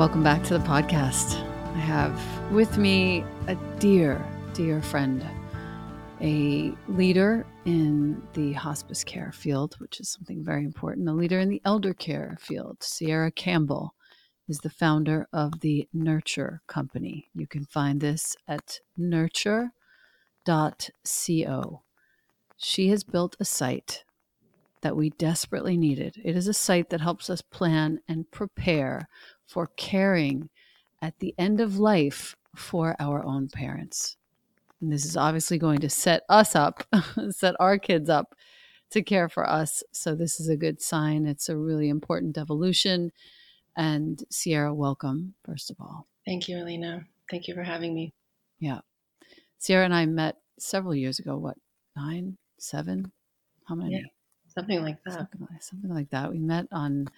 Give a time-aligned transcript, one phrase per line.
[0.00, 1.38] Welcome back to the podcast.
[1.74, 2.18] I have
[2.50, 5.22] with me a dear, dear friend,
[6.22, 11.50] a leader in the hospice care field, which is something very important, a leader in
[11.50, 12.78] the elder care field.
[12.80, 13.94] Sierra Campbell
[14.48, 17.28] is the founder of the Nurture Company.
[17.34, 19.72] You can find this at nurture.co.
[22.56, 24.04] She has built a site
[24.80, 26.16] that we desperately needed.
[26.24, 29.10] It is a site that helps us plan and prepare
[29.50, 30.48] for caring
[31.02, 34.16] at the end of life for our own parents.
[34.80, 36.84] And this is obviously going to set us up,
[37.30, 38.36] set our kids up
[38.90, 39.82] to care for us.
[39.90, 41.26] So, this is a good sign.
[41.26, 43.10] It's a really important evolution.
[43.76, 46.06] And Sierra, welcome, first of all.
[46.24, 47.04] Thank you, Elena.
[47.28, 48.12] Thank you for having me.
[48.60, 48.80] Yeah.
[49.58, 51.36] Sierra and I met several years ago.
[51.36, 51.56] What,
[51.96, 53.10] nine, seven?
[53.64, 53.96] How many?
[53.96, 54.06] Yeah,
[54.54, 55.14] something like that.
[55.14, 56.30] Something like, something like that.
[56.30, 57.08] We met on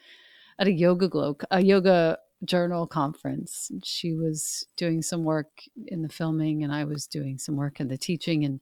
[0.58, 3.70] at a yoga glow, a yoga journal conference.
[3.84, 7.88] She was doing some work in the filming, and I was doing some work in
[7.88, 8.44] the teaching.
[8.44, 8.60] And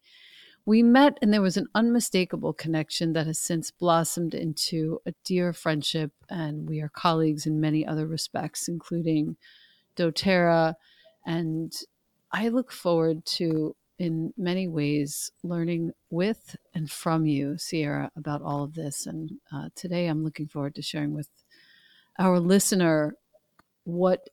[0.66, 5.52] we met, and there was an unmistakable connection that has since blossomed into a dear
[5.52, 6.12] friendship.
[6.28, 9.36] And we are colleagues in many other respects, including
[9.96, 10.74] doTERRA.
[11.26, 11.72] And
[12.32, 18.62] I look forward to, in many ways, learning with and from you, Sierra, about all
[18.62, 19.06] of this.
[19.06, 21.28] And uh, today I'm looking forward to sharing with
[22.20, 23.14] our listener
[23.84, 24.28] what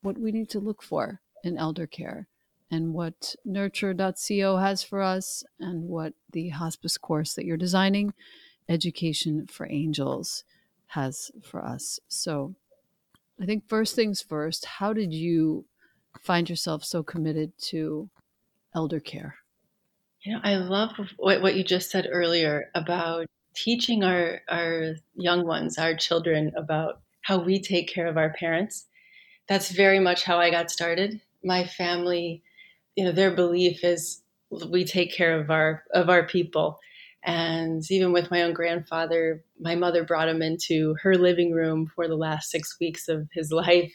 [0.00, 2.26] what we need to look for in elder care
[2.70, 8.12] and what nurture.co has for us and what the hospice course that you're designing
[8.68, 10.44] education for angels
[10.88, 12.00] has for us.
[12.08, 12.54] So
[13.40, 15.66] i think first things first how did you
[16.22, 18.08] find yourself so committed to
[18.74, 19.36] elder care?
[20.22, 25.46] You know i love what, what you just said earlier about teaching our our young
[25.46, 28.86] ones our children about how we take care of our parents.
[29.48, 31.20] That's very much how I got started.
[31.44, 32.42] My family,
[32.96, 34.22] you know, their belief is
[34.70, 36.78] we take care of our of our people.
[37.22, 42.08] And even with my own grandfather, my mother brought him into her living room for
[42.08, 43.92] the last six weeks of his life.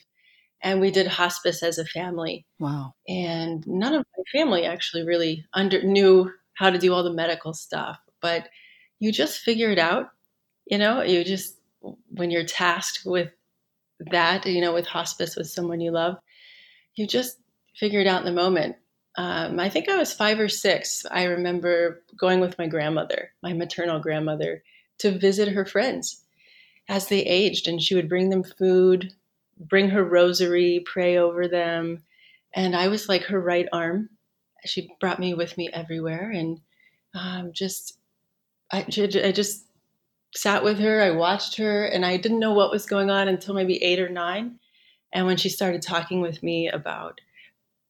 [0.62, 2.46] And we did hospice as a family.
[2.60, 2.94] Wow.
[3.08, 7.56] And none of my family actually really under knew how to do all the medical
[7.56, 7.98] stuff.
[8.22, 8.50] But
[9.00, 10.10] you just figure it out.
[10.68, 11.58] You know, you just
[12.10, 13.32] when you're tasked with
[14.12, 16.18] that, you know, with hospice with someone you love,
[16.96, 17.38] you just
[17.76, 18.76] figure it out in the moment.
[19.18, 21.06] Um, I think I was five or six.
[21.10, 24.64] I remember going with my grandmother, my maternal grandmother,
[25.00, 26.24] to visit her friends
[26.90, 29.14] as they aged, and she would bring them food,
[29.60, 32.04] bring her rosary, pray over them,
[32.56, 34.10] and I was like her right arm.
[34.66, 36.60] She brought me with me everywhere, and
[37.14, 37.98] um, just
[38.72, 39.66] I, I just
[40.36, 43.54] sat with her, I watched her, and I didn't know what was going on until
[43.54, 44.60] maybe eight or nine.
[45.14, 47.22] And when she started talking with me about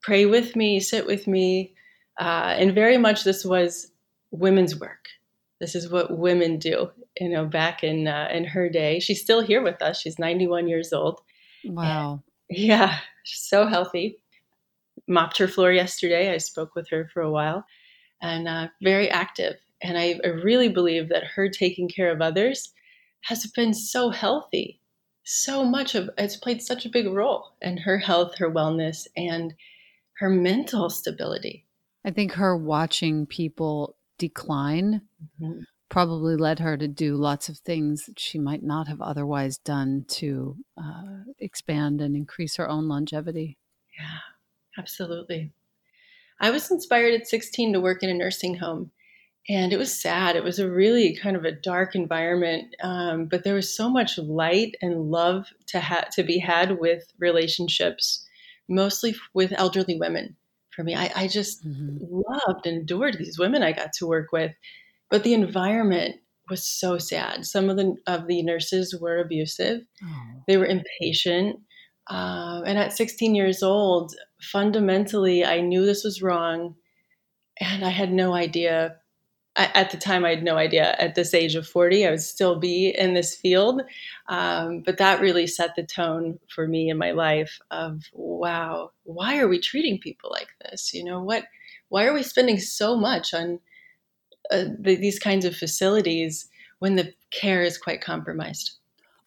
[0.01, 1.73] pray with me, sit with me,
[2.19, 3.91] uh, and very much this was
[4.31, 5.07] women's work.
[5.59, 8.99] This is what women do, you know, back in uh, in her day.
[8.99, 10.01] She's still here with us.
[10.01, 11.21] She's 91 years old.
[11.63, 12.21] Wow.
[12.49, 14.19] And, yeah, so healthy.
[15.07, 16.33] Mopped her floor yesterday.
[16.33, 17.65] I spoke with her for a while,
[18.21, 19.55] and uh, very active.
[19.83, 22.71] And I, I really believe that her taking care of others
[23.21, 24.79] has been so healthy.
[25.25, 29.53] So much of it's played such a big role in her health, her wellness, and
[30.17, 31.65] her mental stability.
[32.05, 35.01] I think her watching people decline
[35.41, 35.61] mm-hmm.
[35.89, 40.05] probably led her to do lots of things that she might not have otherwise done
[40.09, 43.57] to uh, expand and increase her own longevity.
[43.97, 44.19] Yeah,
[44.77, 45.51] absolutely.
[46.39, 48.91] I was inspired at 16 to work in a nursing home
[49.49, 50.35] and it was sad.
[50.35, 54.17] It was a really kind of a dark environment, um, but there was so much
[54.17, 58.25] light and love to ha- to be had with relationships,
[58.69, 60.37] mostly with elderly women.
[60.71, 61.97] For me, I, I just mm-hmm.
[61.99, 64.53] loved and adored these women I got to work with,
[65.11, 66.15] but the environment
[66.49, 67.45] was so sad.
[67.45, 69.81] Some of the of the nurses were abusive.
[70.03, 70.23] Oh.
[70.47, 71.59] They were impatient.
[72.09, 76.75] Uh, and at 16 years old, fundamentally, I knew this was wrong,
[77.61, 78.97] and I had no idea
[79.55, 82.59] at the time, I had no idea at this age of 40, I would still
[82.59, 83.81] be in this field.
[84.27, 89.37] Um, but that really set the tone for me in my life of, wow, why
[89.37, 90.93] are we treating people like this?
[90.93, 91.45] You know, what,
[91.89, 93.59] why are we spending so much on
[94.49, 98.77] uh, the, these kinds of facilities when the care is quite compromised?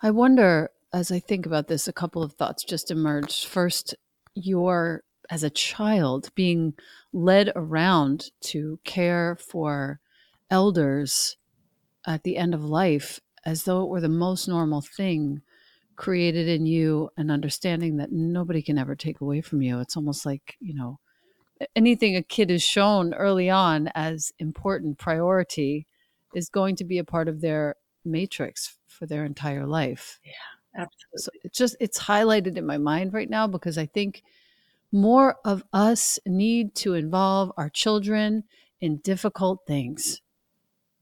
[0.03, 3.47] I wonder, as I think about this, a couple of thoughts just emerged.
[3.47, 3.95] First,
[4.35, 6.75] your as a child being
[7.13, 9.99] led around to care for
[10.51, 11.37] elders
[12.07, 15.43] at the end of life as though it were the most normal thing
[15.97, 19.81] created in you an understanding that nobody can ever take away from you.
[19.81, 20.99] It's almost like, you know,
[21.75, 25.87] anything a kid is shown early on as important priority
[26.35, 30.21] is going to be a part of their matrix for their entire life.
[30.25, 31.19] Yeah, absolutely.
[31.19, 34.23] So it's just it's highlighted in my mind right now because I think
[34.93, 38.45] more of us need to involve our children
[38.81, 40.21] in difficult things.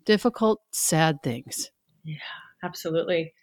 [0.04, 1.70] Difficult, sad things.
[2.04, 2.16] Yeah,
[2.62, 3.34] absolutely.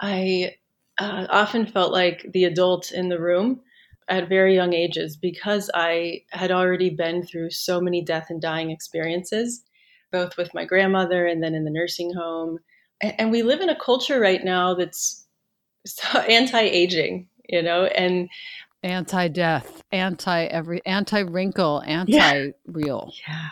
[0.00, 0.54] I
[0.98, 3.60] uh, often felt like the adult in the room
[4.08, 8.70] at very young ages because I had already been through so many death and dying
[8.70, 9.62] experiences,
[10.10, 12.58] both with my grandmother and then in the nursing home.
[13.00, 15.26] And we live in a culture right now that's
[16.28, 18.28] anti aging, you know, and
[18.82, 23.12] anti death, anti every, anti wrinkle, anti real.
[23.26, 23.34] Yeah.
[23.34, 23.48] yeah.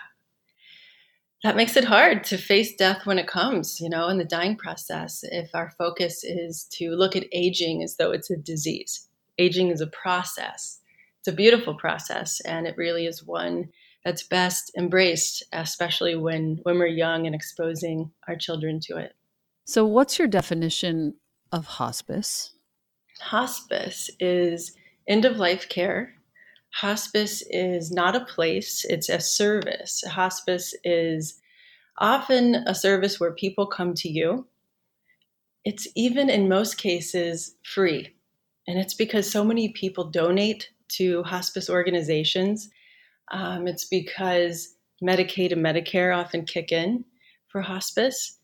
[1.44, 4.56] That makes it hard to face death when it comes, you know, in the dying
[4.56, 5.20] process.
[5.22, 9.80] If our focus is to look at aging as though it's a disease aging is
[9.80, 10.80] a process.
[11.20, 13.70] It's a beautiful process, and it really is one
[14.04, 19.14] that's best embraced, especially when, when we're young and exposing our children to it.
[19.64, 21.14] So, what's your definition
[21.52, 22.54] of hospice?
[23.20, 24.74] Hospice is
[25.06, 26.14] end of life care.
[26.74, 30.04] Hospice is not a place, it's a service.
[30.06, 31.40] Hospice is
[31.98, 34.46] often a service where people come to you.
[35.64, 38.14] It's even in most cases free.
[38.66, 42.70] And it's because so many people donate to hospice organizations.
[43.32, 47.04] Um, it's because Medicaid and Medicare often kick in
[47.48, 48.38] for hospice.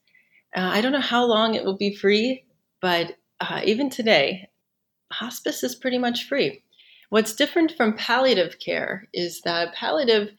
[0.56, 2.44] Uh, I don't know how long it will be free,
[2.80, 4.48] but uh, even today,
[5.12, 6.62] hospice is pretty much free.
[7.10, 10.30] What's different from palliative care is that palliative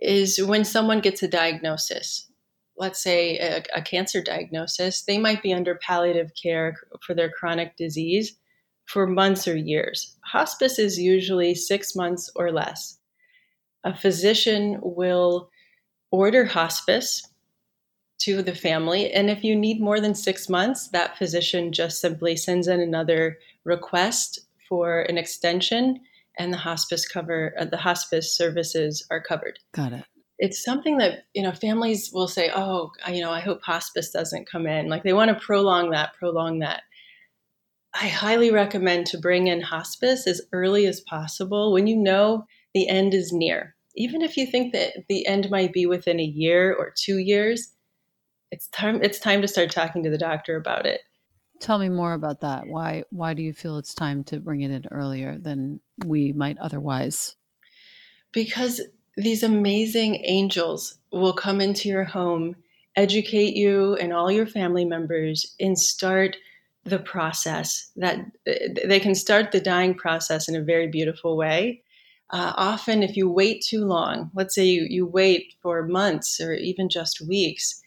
[0.00, 2.30] is when someone gets a diagnosis.
[2.76, 7.76] Let's say a, a cancer diagnosis, they might be under palliative care for their chronic
[7.76, 8.36] disease
[8.86, 10.16] for months or years.
[10.24, 12.98] Hospice is usually six months or less.
[13.84, 15.50] A physician will
[16.10, 17.28] order hospice
[18.20, 22.34] to the family, and if you need more than six months, that physician just simply
[22.34, 26.00] sends in another request for an extension,
[26.38, 29.58] and the hospice cover uh, the hospice services are covered.
[29.72, 30.04] Got it
[30.40, 34.48] it's something that you know families will say oh you know i hope hospice doesn't
[34.48, 36.82] come in like they want to prolong that prolong that
[37.94, 42.44] I highly recommend to bring in hospice as early as possible when you know
[42.74, 43.74] the end is near.
[43.96, 47.72] Even if you think that the end might be within a year or two years,
[48.52, 51.00] it's time it's time to start talking to the doctor about it.
[51.60, 52.66] Tell me more about that.
[52.66, 56.58] Why why do you feel it's time to bring it in earlier than we might
[56.58, 57.36] otherwise?
[58.32, 58.80] Because
[59.16, 62.54] these amazing angels will come into your home,
[62.96, 66.36] educate you and all your family members and start
[66.84, 68.18] the process that
[68.84, 71.82] they can start the dying process in a very beautiful way
[72.30, 76.52] uh, often if you wait too long let's say you, you wait for months or
[76.54, 77.82] even just weeks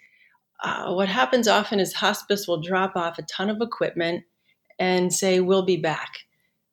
[0.62, 4.24] uh, what happens often is hospice will drop off a ton of equipment
[4.80, 6.20] and say we'll be back.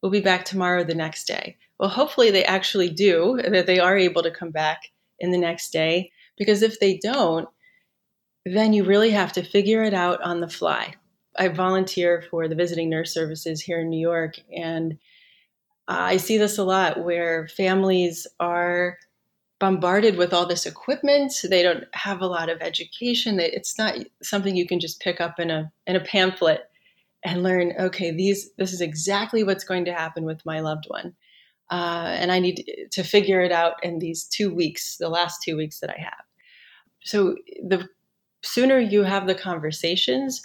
[0.03, 1.57] We'll be back tomorrow the next day.
[1.79, 4.81] Well hopefully they actually do that they are able to come back
[5.19, 7.49] in the next day because if they don't
[8.45, 10.95] then you really have to figure it out on the fly.
[11.37, 14.99] I volunteer for the visiting nurse services here in New York, and
[15.87, 18.99] I see this a lot where families are
[19.59, 21.33] bombarded with all this equipment.
[21.43, 23.41] They don't have a lot of education.
[23.41, 26.71] It's not something you can just pick up in a in a pamphlet
[27.25, 27.73] and learn.
[27.79, 31.15] Okay, these this is exactly what's going to happen with my loved one,
[31.71, 35.57] uh, and I need to figure it out in these two weeks, the last two
[35.57, 36.25] weeks that I have.
[37.03, 37.89] So the
[38.43, 40.43] sooner you have the conversations,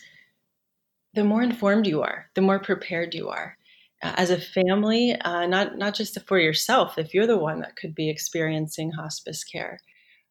[1.13, 3.57] the more informed you are, the more prepared you are.
[4.03, 7.95] As a family, uh, not not just for yourself, if you're the one that could
[7.95, 9.79] be experiencing hospice care,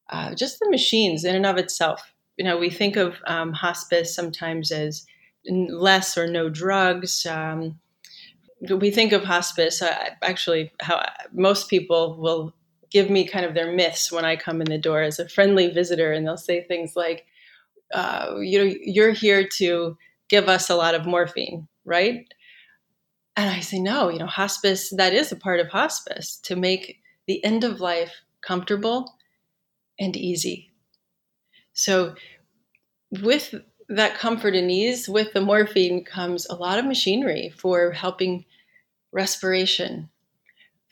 [0.09, 2.13] uh, just the machines in and of itself.
[2.37, 5.05] You know, we think of um, hospice sometimes as
[5.47, 7.25] less or no drugs.
[7.25, 7.79] Um,
[8.69, 11.03] we think of hospice uh, actually how
[11.33, 12.53] most people will
[12.91, 15.67] give me kind of their myths when I come in the door as a friendly
[15.69, 17.25] visitor, and they'll say things like,
[17.93, 19.97] uh, "You know, you're here to."
[20.29, 22.25] give us a lot of morphine, right?
[23.35, 26.99] And I say, no, you know, hospice, that is a part of hospice to make
[27.25, 29.15] the end of life comfortable
[29.99, 30.71] and easy.
[31.73, 32.15] So,
[33.21, 33.55] with
[33.89, 38.45] that comfort and ease, with the morphine comes a lot of machinery for helping
[39.11, 40.09] respiration,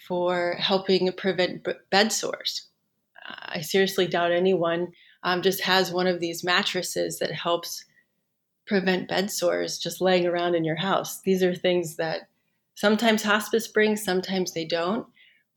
[0.07, 2.67] for helping prevent bed sores.
[3.25, 4.91] I seriously doubt anyone
[5.23, 7.85] um, just has one of these mattresses that helps
[8.65, 11.21] prevent bed sores just laying around in your house.
[11.21, 12.29] These are things that
[12.75, 15.07] sometimes hospice brings, sometimes they don't.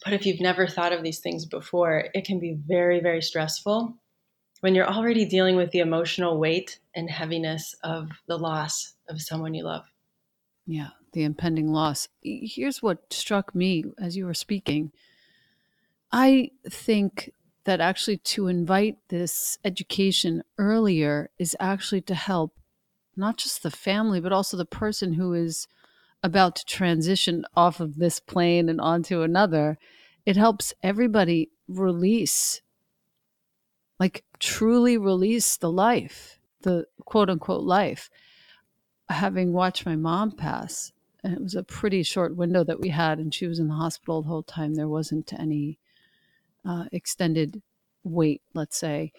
[0.04, 3.96] But if you've never thought of these things before, it can be very, very stressful
[4.60, 9.54] when you're already dealing with the emotional weight and heaviness of the loss of someone
[9.54, 9.84] you love.
[10.66, 12.08] Yeah, the impending loss.
[12.22, 14.92] Here's what struck me as you were speaking.
[16.10, 17.32] I think
[17.64, 22.54] that actually to invite this education earlier is actually to help
[23.16, 25.66] not just the family, but also the person who is
[26.24, 29.78] about to transition off of this plane and onto another.
[30.24, 32.62] It helps everybody release,
[34.00, 38.08] like truly release the life, the quote unquote life.
[39.10, 43.18] Having watched my mom pass, and it was a pretty short window that we had,
[43.18, 44.74] and she was in the hospital the whole time.
[44.74, 45.78] There wasn't any
[46.64, 47.60] uh, extended
[48.02, 49.12] wait, let's say.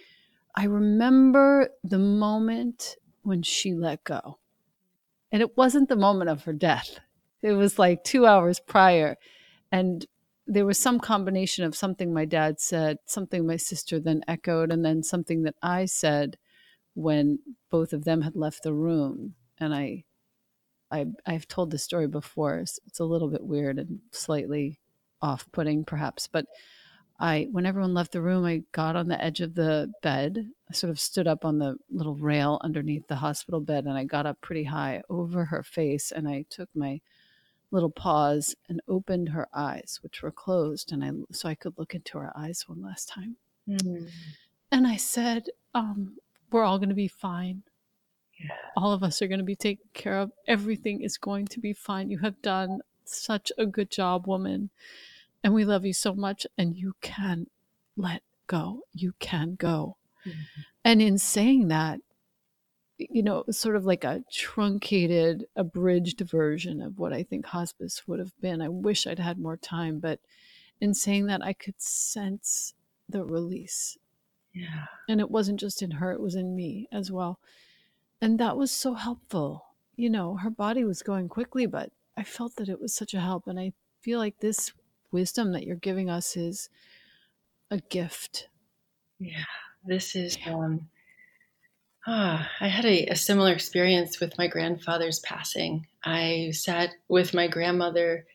[0.56, 4.40] I remember the moment when she let go.
[5.36, 7.02] And it wasn't the moment of her death,
[7.42, 9.18] it was like two hours prior.
[9.70, 10.06] And
[10.48, 14.86] there was some combination of something my dad said, something my sister then echoed, and
[14.86, 16.38] then something that I said
[16.94, 17.40] when
[17.70, 19.36] both of them had left the room.
[19.58, 20.06] And I,
[20.90, 22.60] I I've told this story before.
[22.60, 24.80] It's a little bit weird and slightly
[25.22, 26.46] off-putting, perhaps, but
[27.20, 30.50] I, when everyone left the room, I got on the edge of the bed.
[30.70, 34.04] I sort of stood up on the little rail underneath the hospital bed and I
[34.04, 37.00] got up pretty high over her face and I took my
[37.72, 41.94] little paws and opened her eyes, which were closed, and I so I could look
[41.94, 43.36] into her eyes one last time.
[43.68, 44.10] Mm.
[44.72, 46.18] And I said, um,
[46.52, 47.64] "We're all going to be fine.
[48.40, 48.56] Yeah.
[48.78, 50.32] All of us are going to be taken care of.
[50.48, 52.10] Everything is going to be fine.
[52.10, 54.70] You have done such a good job, woman."
[55.46, 57.46] And we love you so much and you can
[57.96, 58.82] let go.
[58.94, 59.98] You can go.
[60.26, 60.62] Mm-hmm.
[60.84, 62.00] and in saying that
[62.98, 68.18] you know sort of like a truncated abridged version of what i think hospice would
[68.18, 68.60] have been.
[68.60, 70.20] I wish i'd had more time but
[70.82, 72.74] in saying that i could sense
[73.08, 74.00] the release.
[74.52, 74.86] Yeah.
[75.08, 77.38] And it wasn't just in her it was in me as well.
[78.20, 79.66] And that was so helpful.
[79.96, 83.22] You know her body was going quickly but i felt that it was such a
[83.22, 84.74] help and i feel like this
[85.16, 86.70] wisdom that you're giving us is
[87.72, 88.50] a gift.
[89.18, 89.46] Yeah,
[89.86, 90.38] this is.
[90.46, 90.90] Um,
[92.06, 95.88] ah, I had a, a similar experience with my grandfather's passing.
[96.04, 98.26] I sat with my grandmother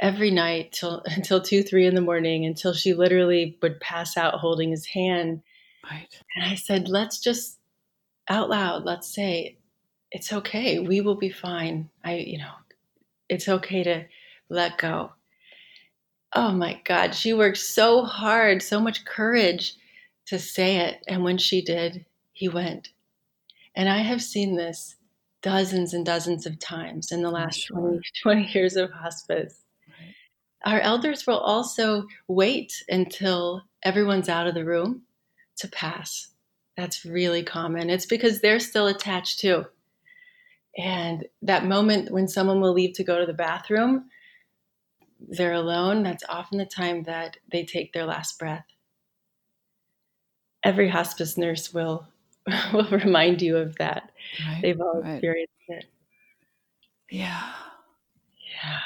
[0.00, 4.40] every night till until two, three in the morning until she literally would pass out
[4.40, 5.42] holding his hand.
[5.90, 6.08] Right.
[6.34, 7.58] And I said, let's just
[8.28, 9.58] out loud, let's say,
[10.10, 10.78] it's okay.
[10.78, 11.90] We will be fine.
[12.02, 12.54] I, you know,
[13.28, 14.06] it's okay to
[14.48, 15.12] let go
[16.34, 19.74] oh my God, she worked so hard, so much courage
[20.26, 21.02] to say it.
[21.06, 22.90] And when she did, he went.
[23.74, 24.96] And I have seen this
[25.42, 27.78] dozens and dozens of times in the mm, last sure.
[27.78, 29.60] 20, 20, years of hospice.
[30.64, 35.02] Our elders will also wait until everyone's out of the room
[35.58, 36.28] to pass.
[36.76, 37.90] That's really common.
[37.90, 39.66] It's because they're still attached too.
[40.76, 44.08] And that moment when someone will leave to go to the bathroom,
[45.28, 48.64] they're alone, that's often the time that they take their last breath.
[50.62, 52.08] Every hospice nurse will
[52.72, 54.10] will remind you of that.
[54.46, 55.14] Right, They've all right.
[55.14, 55.84] experienced it.
[57.10, 57.52] Yeah.
[58.62, 58.80] Yeah.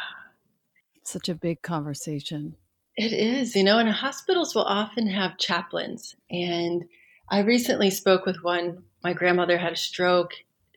[1.05, 2.57] Such a big conversation.
[2.97, 6.17] It is, you know, and hospitals will often have chaplains.
[6.31, 6.85] And
[7.31, 8.83] I recently spoke with one.
[9.05, 10.33] My grandmother had a stroke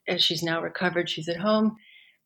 [0.08, 1.10] and she's now recovered.
[1.10, 1.78] She's at home.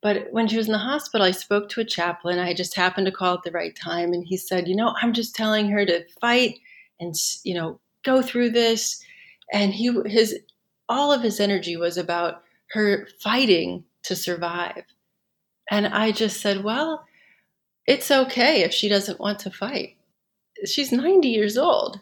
[0.06, 2.38] But when she was in the hospital, I spoke to a chaplain.
[2.38, 4.13] I just happened to call at the right time.
[4.13, 6.60] And he said, You know, I'm just telling her to fight
[7.00, 9.04] and, you know, go through this.
[9.52, 10.38] And he, his,
[10.88, 14.84] all of his energy was about her fighting to survive.
[15.72, 17.04] And I just said, Well,
[17.88, 19.98] it's okay if she doesn't want to fight.
[20.65, 22.00] She's 90 years old.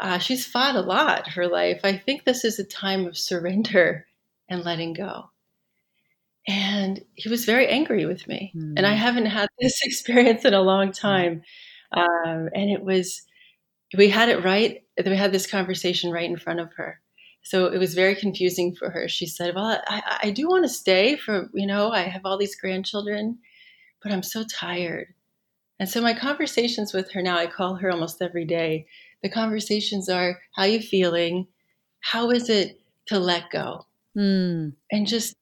[0.00, 1.80] Uh, she's fought a lot her life.
[1.82, 4.06] I think this is a time of surrender
[4.48, 5.30] and letting go
[6.48, 8.52] and he was very angry with me.
[8.56, 8.74] Mm.
[8.76, 8.98] and i hmm.
[8.98, 11.42] haven't had this experience in a long time.
[11.92, 13.22] Um, and it was
[13.96, 17.00] we had it right we had this conversation right in front of her.
[17.42, 19.08] So it was very confusing for her.
[19.08, 22.38] She said well i, I do want to stay for you know i have all
[22.38, 23.38] these grandchildren
[24.02, 25.08] but i'm so tired.
[25.78, 28.86] And so my conversations with her now i call her almost every day.
[29.22, 31.48] The conversations are how you feeling?
[32.00, 33.86] How is it to let go?
[34.16, 34.72] Mm.
[34.90, 35.36] and just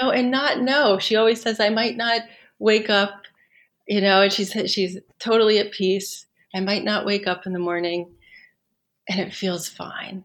[0.00, 0.98] know, and not know.
[0.98, 2.22] She always says, I might not
[2.58, 3.22] wake up,
[3.86, 6.26] you know, and she's she's totally at peace.
[6.54, 8.10] I might not wake up in the morning
[9.08, 10.24] and it feels fine.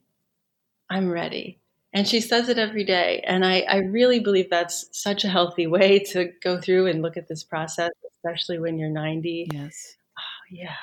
[0.89, 1.59] I'm ready.
[1.93, 3.23] And she says it every day.
[3.25, 7.17] And I, I really believe that's such a healthy way to go through and look
[7.17, 9.49] at this process, especially when you're 90.
[9.53, 9.95] Yes.
[10.17, 10.75] Oh, yeah.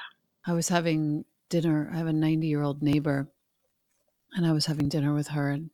[0.46, 1.90] I was having dinner.
[1.92, 3.28] I have a 90 year old neighbor,
[4.34, 5.70] and I was having dinner with her, and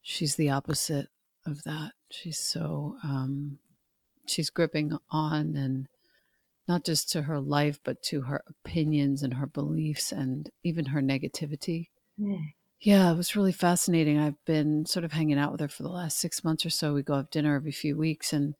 [0.00, 1.08] she's the opposite
[1.46, 1.92] of that.
[2.10, 3.58] She's so, um,
[4.26, 5.88] she's gripping on and
[6.68, 11.00] not just to her life, but to her opinions and her beliefs and even her
[11.00, 11.88] negativity.
[12.20, 12.52] Mm.
[12.80, 14.18] Yeah, it was really fascinating.
[14.18, 16.94] I've been sort of hanging out with her for the last six months or so.
[16.94, 18.54] We go have dinner every few weeks, and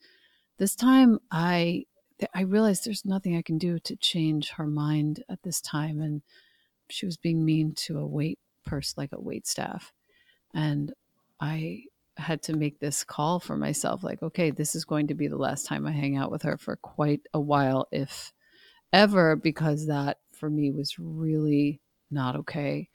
[0.59, 1.87] this time I
[2.35, 6.23] I realized there's nothing I can do to change her mind at this time, and
[6.89, 9.93] she was being mean to a wait person, like a wait staff,
[10.55, 10.93] and
[11.41, 11.85] I
[12.17, 15.37] had to make this call for myself like okay this is going to be the
[15.37, 18.33] last time i hang out with her for quite a while if
[18.93, 22.89] ever because that for me was really not okay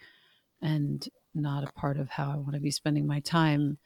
[0.61, 3.77] and not a part of how i want to be spending my time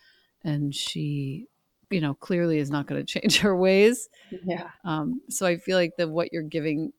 [0.44, 1.48] and she
[1.91, 4.10] you know clearly is not going to change her ways.
[4.46, 4.70] Yeah.
[4.84, 6.94] Um, so i feel like that what you're giving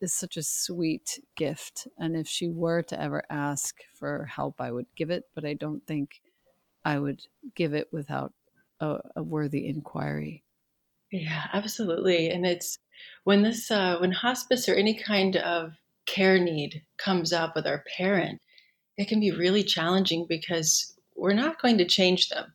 [0.00, 4.70] is such a sweet gift and if she were to ever ask for help i
[4.70, 6.20] would give it but i don't think
[6.88, 7.20] I would
[7.54, 8.32] give it without
[8.80, 10.42] a, a worthy inquiry.
[11.12, 12.30] Yeah, absolutely.
[12.30, 12.78] And it's
[13.24, 15.74] when this, uh, when hospice or any kind of
[16.06, 18.40] care need comes up with our parent,
[18.96, 22.54] it can be really challenging because we're not going to change them.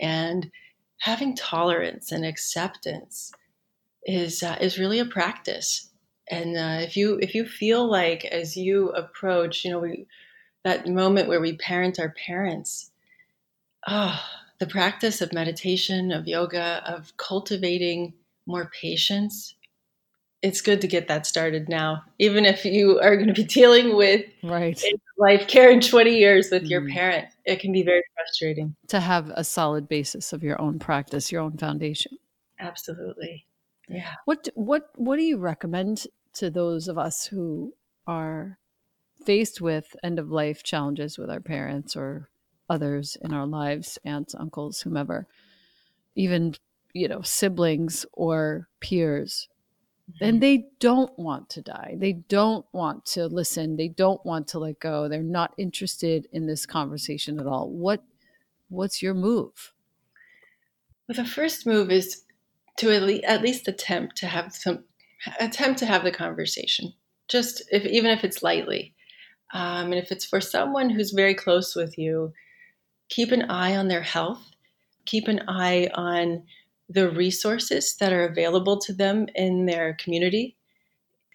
[0.00, 0.50] And
[0.98, 3.30] having tolerance and acceptance
[4.04, 5.88] is uh, is really a practice.
[6.28, 10.08] And uh, if you if you feel like as you approach, you know, we,
[10.64, 12.91] that moment where we parent our parents,
[13.86, 14.20] oh,
[14.58, 18.14] the practice of meditation, of yoga, of cultivating
[18.46, 19.54] more patience,
[20.42, 22.02] it's good to get that started now.
[22.18, 24.82] Even if you are going to be dealing with right
[25.18, 26.70] life care in 20 years with mm.
[26.70, 28.74] your parent, it can be very frustrating.
[28.88, 32.18] To have a solid basis of your own practice, your own foundation.
[32.58, 33.46] Absolutely.
[33.88, 34.14] Yeah.
[34.24, 37.74] What what what do you recommend to those of us who
[38.06, 38.58] are
[39.24, 42.28] faced with end of life challenges with our parents or
[42.72, 45.26] others in our lives, aunts, uncles, whomever,
[46.16, 46.54] even,
[46.94, 49.48] you know, siblings or peers.
[50.10, 50.24] Mm-hmm.
[50.24, 51.96] And they don't want to die.
[51.98, 53.76] They don't want to listen.
[53.76, 55.06] They don't want to let go.
[55.06, 57.70] They're not interested in this conversation at all.
[57.70, 58.02] What
[58.70, 59.74] what's your move?
[61.06, 62.22] Well, the first move is
[62.78, 64.84] to at least, at least attempt to have some
[65.38, 66.94] attempt to have the conversation.
[67.28, 68.94] Just if even if it's lightly.
[69.54, 72.32] Um, and if it's for someone who's very close with you,
[73.12, 74.42] keep an eye on their health,
[75.04, 76.42] keep an eye on
[76.88, 80.56] the resources that are available to them in their community.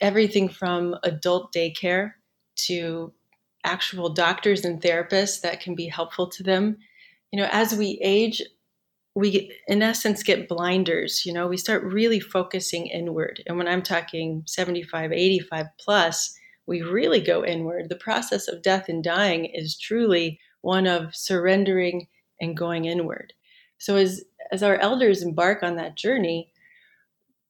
[0.02, 2.14] Everything from adult daycare
[2.68, 3.14] to
[3.64, 6.78] actual doctors and therapists that can be helpful to them.
[7.32, 8.42] You know, as we age,
[9.14, 13.82] we in essence get blinders you know we start really focusing inward and when i'm
[13.82, 16.38] talking 75 85 plus
[16.68, 22.08] we really go inward the process of death and dying is truly one of surrendering
[22.42, 23.32] and going inward.
[23.78, 26.52] So as as our elders embark on that journey,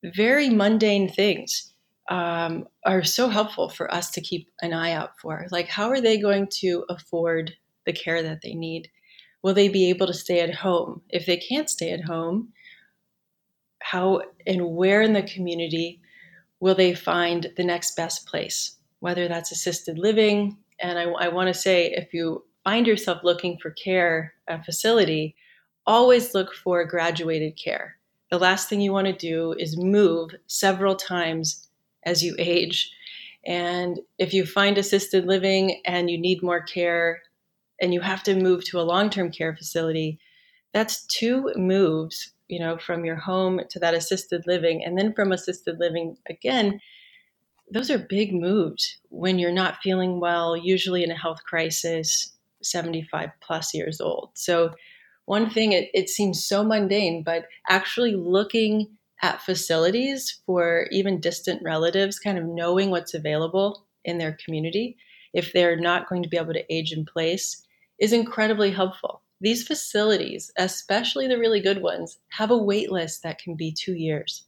[0.03, 1.73] very mundane things
[2.09, 5.47] um, are so helpful for us to keep an eye out for.
[5.49, 7.53] Like, how are they going to afford
[7.87, 8.89] the care that they need?
[9.41, 11.01] Will they be able to stay at home?
[11.09, 12.53] If they can't stay at home,
[13.81, 16.01] how and where in the community
[16.59, 18.77] will they find the next best place?
[18.99, 23.57] Whether that's assisted living, and I, I want to say, if you find yourself looking
[23.57, 25.33] for care a facility,
[25.85, 27.95] always look for graduated care.
[28.29, 31.69] The last thing you want to do is move several times
[32.03, 32.91] as you age.
[33.45, 37.21] And if you find assisted living and you need more care
[37.79, 40.19] and you have to move to a long term care facility,
[40.73, 44.83] that's two moves, you know, from your home to that assisted living.
[44.83, 46.81] And then from assisted living again,
[47.71, 52.33] those are big moves when you're not feeling well, usually in a health crisis,
[52.71, 54.31] 75 plus years old.
[54.35, 54.71] So,
[55.25, 58.87] one thing, it, it seems so mundane, but actually looking
[59.21, 64.95] at facilities for even distant relatives, kind of knowing what's available in their community,
[65.33, 67.61] if they're not going to be able to age in place,
[67.99, 69.21] is incredibly helpful.
[69.41, 73.93] These facilities, especially the really good ones, have a wait list that can be two
[73.93, 74.45] years.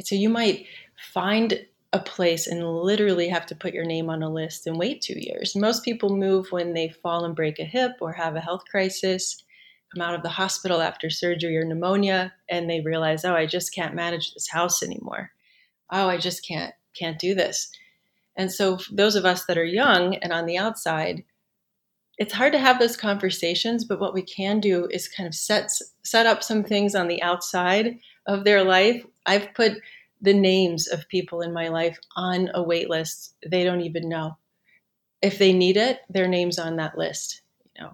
[0.00, 0.66] So you might
[1.12, 5.02] find a place and literally have to put your name on a list and wait
[5.02, 5.54] two years.
[5.54, 9.42] Most people move when they fall and break a hip or have a health crisis,
[9.92, 13.74] come out of the hospital after surgery or pneumonia, and they realize, oh, I just
[13.74, 15.30] can't manage this house anymore.
[15.90, 17.70] Oh, I just can't can't do this.
[18.36, 21.24] And so those of us that are young and on the outside,
[22.18, 25.70] it's hard to have those conversations, but what we can do is kind of set
[26.02, 29.04] set up some things on the outside of their life.
[29.26, 29.72] I've put
[30.22, 34.38] the names of people in my life on a wait list they don't even know.
[35.20, 37.42] If they need it, their name's on that list,
[37.76, 37.90] you know,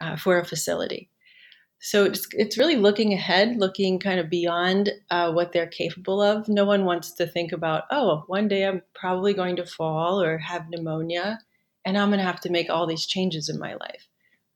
[0.00, 1.10] uh, for a facility.
[1.82, 6.46] So it's, it's really looking ahead, looking kind of beyond uh, what they're capable of.
[6.48, 10.36] No one wants to think about, oh, one day I'm probably going to fall or
[10.36, 11.38] have pneumonia,
[11.86, 14.06] and I'm going to have to make all these changes in my life.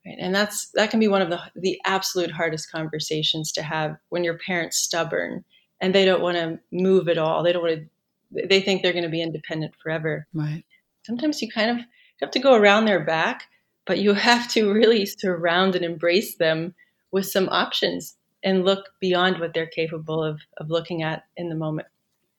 [0.05, 0.17] Right?
[0.19, 4.23] And that's that can be one of the the absolute hardest conversations to have when
[4.23, 5.43] your parents stubborn
[5.85, 7.43] and they don't want to move at all.
[7.43, 8.47] They don't want to.
[8.47, 10.25] They think they're going to be independent forever.
[10.33, 10.63] Right.
[11.05, 11.85] Sometimes you kind of
[12.21, 13.43] have to go around their back,
[13.85, 16.73] but you have to really surround and embrace them
[17.11, 21.55] with some options and look beyond what they're capable of, of looking at in the
[21.55, 21.87] moment.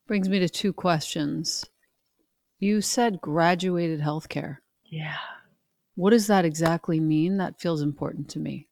[0.09, 1.65] Brings me to two questions.
[2.59, 4.57] You said graduated healthcare.
[4.85, 5.19] Yeah.
[5.95, 7.37] What does that exactly mean?
[7.37, 8.67] That feels important to me.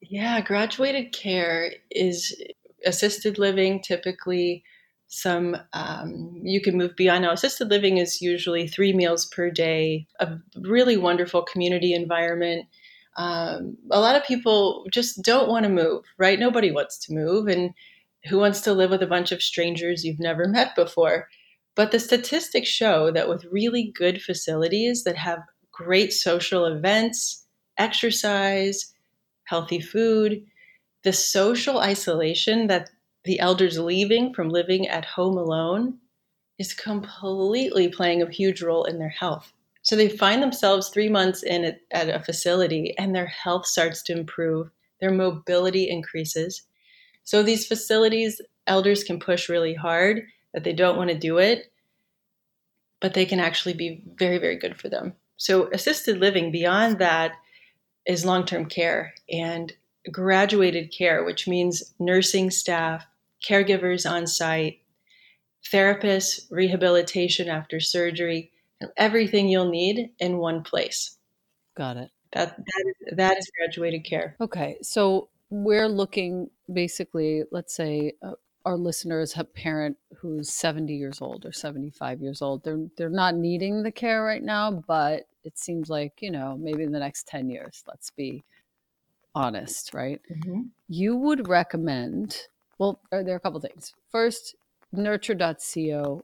[0.00, 2.40] Yeah, graduated care is
[2.86, 4.64] assisted living, typically
[5.06, 10.06] some um, you can move beyond now assisted living is usually three meals per day
[10.18, 12.66] a really wonderful community environment
[13.16, 16.38] um, a lot of people just don't want to move, right?
[16.38, 17.46] Nobody wants to move.
[17.46, 17.70] And
[18.28, 21.28] who wants to live with a bunch of strangers you've never met before?
[21.76, 25.40] But the statistics show that with really good facilities that have
[25.72, 27.46] great social events,
[27.78, 28.94] exercise,
[29.44, 30.44] healthy food,
[31.04, 32.90] the social isolation that
[33.24, 35.98] the elders leaving from living at home alone
[36.58, 39.52] is completely playing a huge role in their health.
[39.82, 44.02] So they find themselves three months in at, at a facility and their health starts
[44.04, 46.62] to improve, their mobility increases.
[47.24, 50.22] So these facilities, elders can push really hard
[50.54, 51.70] that they don't want to do it,
[53.00, 55.14] but they can actually be very, very good for them.
[55.36, 57.32] So assisted living beyond that
[58.06, 59.72] is long term care and
[60.10, 63.06] graduated care, which means nursing staff,
[63.46, 64.80] caregivers on site,
[65.72, 68.50] therapists, rehabilitation after surgery,
[68.96, 71.16] everything you'll need in one place.
[71.76, 72.10] Got it.
[72.32, 74.36] That that is, that is graduated care.
[74.40, 77.44] Okay, so we're looking basically.
[77.50, 78.32] Let's say uh,
[78.64, 82.64] our listeners have a parent who's seventy years old or seventy five years old.
[82.64, 86.82] They're they're not needing the care right now, but it seems like you know maybe
[86.82, 87.84] in the next ten years.
[87.86, 88.44] Let's be
[89.34, 90.20] honest, right?
[90.30, 90.62] Mm-hmm.
[90.88, 92.36] You would recommend.
[92.78, 93.92] Well, there are a couple things.
[94.10, 94.54] First,
[94.92, 96.22] nurture.co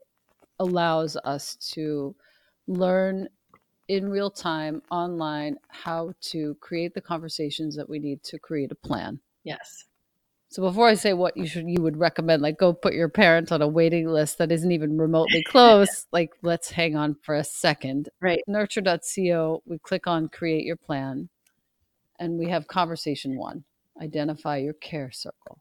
[0.59, 2.15] allows us to
[2.67, 3.29] learn
[3.89, 8.77] in real time online how to create the conversations that we need to create a
[8.77, 9.19] plan.
[9.43, 9.87] Yes.
[10.49, 13.53] So before I say what you should you would recommend, like go put your parents
[13.53, 17.45] on a waiting list that isn't even remotely close, like let's hang on for a
[17.45, 18.09] second.
[18.21, 18.43] Right.
[18.49, 21.29] Nurture.co, we click on create your plan
[22.21, 23.65] and we have conversation one.
[24.01, 25.61] Identify your care circle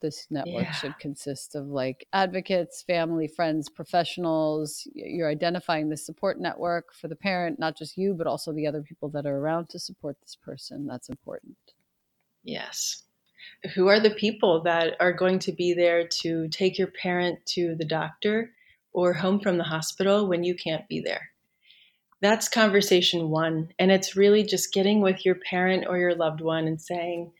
[0.00, 0.72] this network yeah.
[0.72, 4.86] should consist of like advocates, family, friends, professionals.
[4.94, 8.82] You're identifying the support network for the parent, not just you, but also the other
[8.82, 10.86] people that are around to support this person.
[10.86, 11.56] That's important.
[12.44, 13.02] Yes.
[13.74, 17.74] Who are the people that are going to be there to take your parent to
[17.76, 18.52] the doctor
[18.92, 21.30] or home from the hospital when you can't be there?
[22.20, 23.68] That's conversation one.
[23.78, 27.32] And it's really just getting with your parent or your loved one and saying,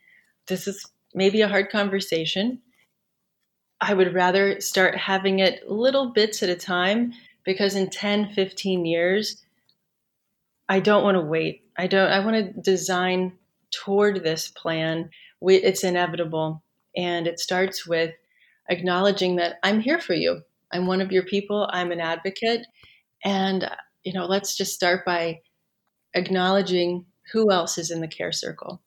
[0.46, 2.60] This is maybe a hard conversation.
[3.80, 7.12] I would rather start having it little bits at a time
[7.44, 9.44] because in 10, 15 years,
[10.68, 11.62] I don't want to wait.
[11.76, 13.32] I don't, I want to design
[13.70, 15.10] toward this plan.
[15.40, 16.62] It's inevitable.
[16.96, 18.14] And it starts with
[18.68, 20.42] acknowledging that I'm here for you.
[20.72, 21.68] I'm one of your people.
[21.72, 22.66] I'm an advocate.
[23.24, 23.70] And,
[24.08, 25.40] you know, let's just start by
[26.14, 28.80] acknowledging who else is in the care circle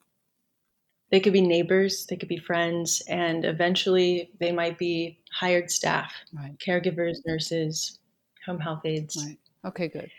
[1.12, 6.10] they could be neighbors, they could be friends, and eventually they might be hired staff,
[6.32, 6.56] right.
[6.58, 7.98] caregivers, nurses,
[8.46, 9.22] home health aides.
[9.22, 9.38] Right.
[9.66, 10.10] Okay, good.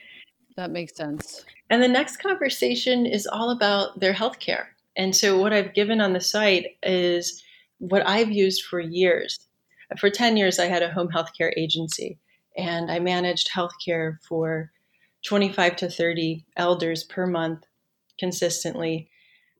[0.55, 1.45] That makes sense.
[1.71, 4.69] And the next conversation is all about their health care.
[4.95, 7.43] And so, what I've given on the site is
[7.79, 9.39] what I've used for years.
[9.97, 12.19] For 10 years, I had a home health care agency,
[12.55, 14.71] and I managed health care for
[15.23, 17.63] 25 to 30 elders per month
[18.19, 19.09] consistently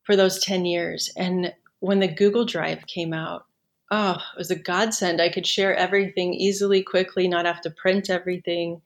[0.03, 1.11] for those 10 years.
[1.15, 3.45] And when the Google Drive came out,
[3.91, 5.21] oh, it was a godsend.
[5.21, 8.81] I could share everything easily, quickly, not have to print everything.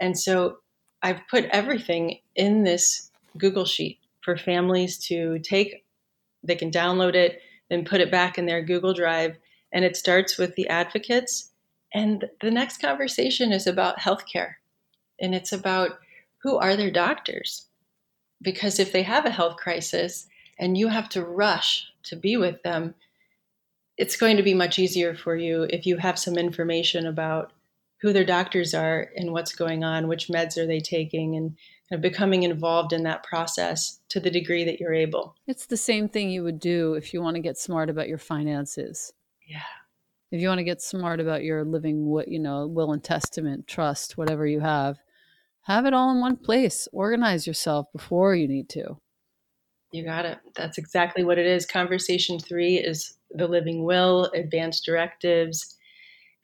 [0.00, 0.58] And so
[1.02, 5.84] I've put everything in this Google Sheet for families to take.
[6.44, 7.40] They can download it,
[7.70, 9.36] then put it back in their Google Drive.
[9.72, 11.50] And it starts with the advocates.
[11.94, 14.54] And the next conversation is about healthcare.
[15.20, 15.98] And it's about
[16.42, 17.66] who are their doctors?
[18.40, 20.26] Because if they have a health crisis,
[20.58, 22.94] and you have to rush to be with them,
[23.96, 27.52] it's going to be much easier for you if you have some information about
[28.00, 31.56] who their doctors are and what's going on, which meds are they taking, and
[31.88, 35.36] kind of becoming involved in that process to the degree that you're able.
[35.46, 38.18] It's the same thing you would do if you want to get smart about your
[38.18, 39.12] finances.
[39.46, 39.60] Yeah.
[40.30, 43.66] If you want to get smart about your living, what you know, will and testament,
[43.66, 44.98] trust, whatever you have,
[45.62, 46.88] have it all in one place.
[46.92, 48.96] Organize yourself before you need to.
[49.92, 50.38] You got it.
[50.56, 51.66] That's exactly what it is.
[51.66, 55.76] Conversation three is the living will, advanced directives.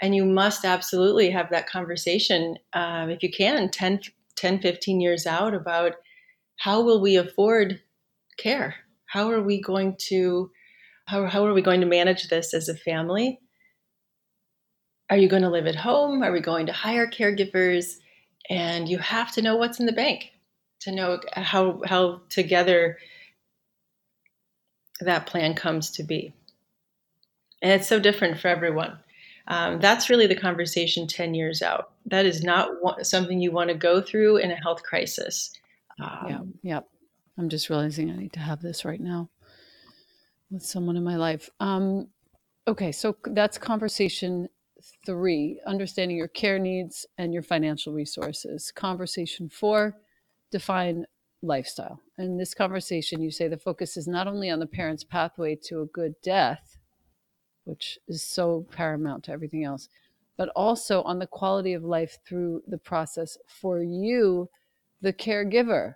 [0.01, 4.01] And you must absolutely have that conversation, um, if you can, 10,
[4.37, 5.95] 10, 15 years out about
[6.59, 7.81] how will we afford
[8.37, 8.75] care?
[9.07, 10.51] How are we going to
[11.07, 13.41] how, how are we going to manage this as a family?
[15.09, 16.23] Are you going to live at home?
[16.23, 17.95] Are we going to hire caregivers?
[18.51, 20.33] And you have to know what's in the bank
[20.81, 22.99] to know how how together
[25.01, 26.33] that plan comes to be.
[27.63, 28.99] And it's so different for everyone.
[29.49, 31.93] Um, that's really the conversation 10 years out.
[32.07, 32.71] That is not
[33.07, 35.53] something you want to go through in a health crisis.
[36.01, 36.89] Um, yeah, yep.
[37.39, 39.31] I'm just realizing I need to have this right now
[40.51, 41.49] with someone in my life.
[41.61, 42.09] Um,
[42.67, 44.49] okay, so that's conversation
[45.05, 48.73] three understanding your care needs and your financial resources.
[48.73, 49.97] Conversation four
[50.51, 51.05] define
[51.43, 52.01] lifestyle.
[52.19, 55.83] In this conversation, you say the focus is not only on the parent's pathway to
[55.83, 56.79] a good death,
[57.65, 59.89] which is so paramount to everything else,
[60.37, 64.49] but also on the quality of life through the process for you,
[65.01, 65.95] the caregiver.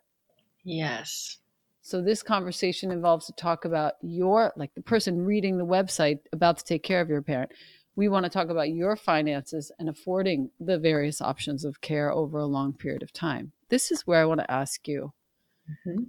[0.65, 1.39] Yes.
[1.81, 6.59] So this conversation involves a talk about your, like the person reading the website about
[6.59, 7.51] to take care of your parent.
[7.95, 12.39] We want to talk about your finances and affording the various options of care over
[12.39, 13.53] a long period of time.
[13.69, 15.13] This is where I want to ask you
[15.71, 16.05] Mm-hmm.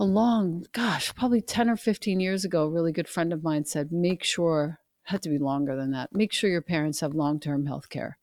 [0.00, 3.64] A long, gosh, probably 10 or 15 years ago, a really good friend of mine
[3.64, 7.40] said, make sure, had to be longer than that, make sure your parents have long
[7.40, 8.18] term health care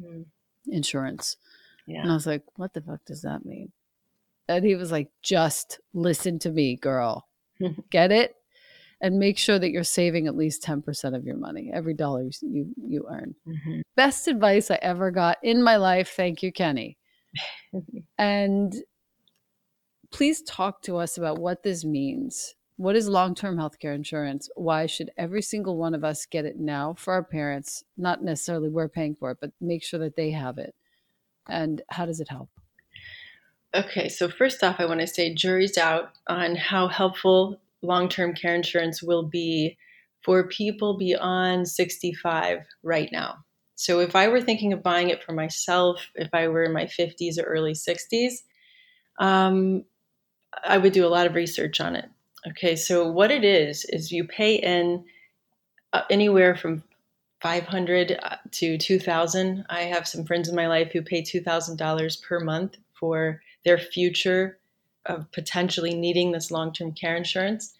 [0.00, 0.24] mm.
[0.66, 1.36] insurance.
[1.86, 2.02] Yeah.
[2.02, 3.72] And I was like, what the fuck does that mean?
[4.48, 7.28] And he was like, just listen to me, girl.
[7.90, 8.34] Get it?
[9.00, 12.74] And make sure that you're saving at least 10% of your money, every dollar you,
[12.76, 13.36] you, earn.
[13.46, 13.80] Mm-hmm.
[13.94, 16.12] Best advice I ever got in my life.
[16.16, 16.98] Thank you, Kenny.
[18.18, 18.74] and
[20.10, 22.54] please talk to us about what this means.
[22.76, 24.48] What is long term healthcare insurance?
[24.54, 27.84] Why should every single one of us get it now for our parents?
[27.96, 30.74] Not necessarily we're paying for it, but make sure that they have it.
[31.48, 32.50] And how does it help?
[33.74, 38.34] Okay, so first off, I want to say jury's out on how helpful long term
[38.34, 39.76] care insurance will be
[40.24, 43.36] for people beyond 65 right now.
[43.76, 46.86] So if I were thinking of buying it for myself, if I were in my
[46.86, 48.42] 50s or early 60s,
[49.20, 49.84] um,
[50.64, 52.06] I would do a lot of research on it.
[52.48, 55.04] Okay, so what it is is you pay in
[55.92, 56.82] uh, anywhere from
[57.40, 62.40] 500 uh, to 2000 i have some friends in my life who pay $2000 per
[62.40, 64.57] month for their future
[65.08, 67.74] of potentially needing this long-term care insurance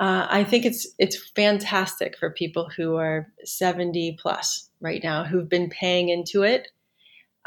[0.00, 5.48] uh, i think it's it's fantastic for people who are 70 plus right now who've
[5.48, 6.68] been paying into it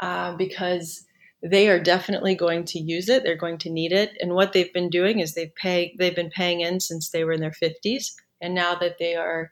[0.00, 1.04] uh, because
[1.42, 3.24] they are definitely going to use it.
[3.24, 4.16] They're going to need it.
[4.20, 7.32] And what they've been doing is they've pay they've been paying in since they were
[7.32, 8.12] in their 50s.
[8.40, 9.50] And now that they are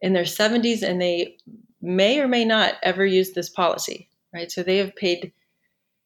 [0.00, 1.36] in their 70s and they
[1.82, 4.50] may or may not ever use this policy, right?
[4.50, 5.32] So they have paid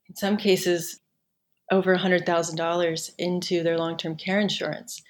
[0.09, 0.99] in some cases
[1.71, 5.03] over $100,000 into their long-term care insurance.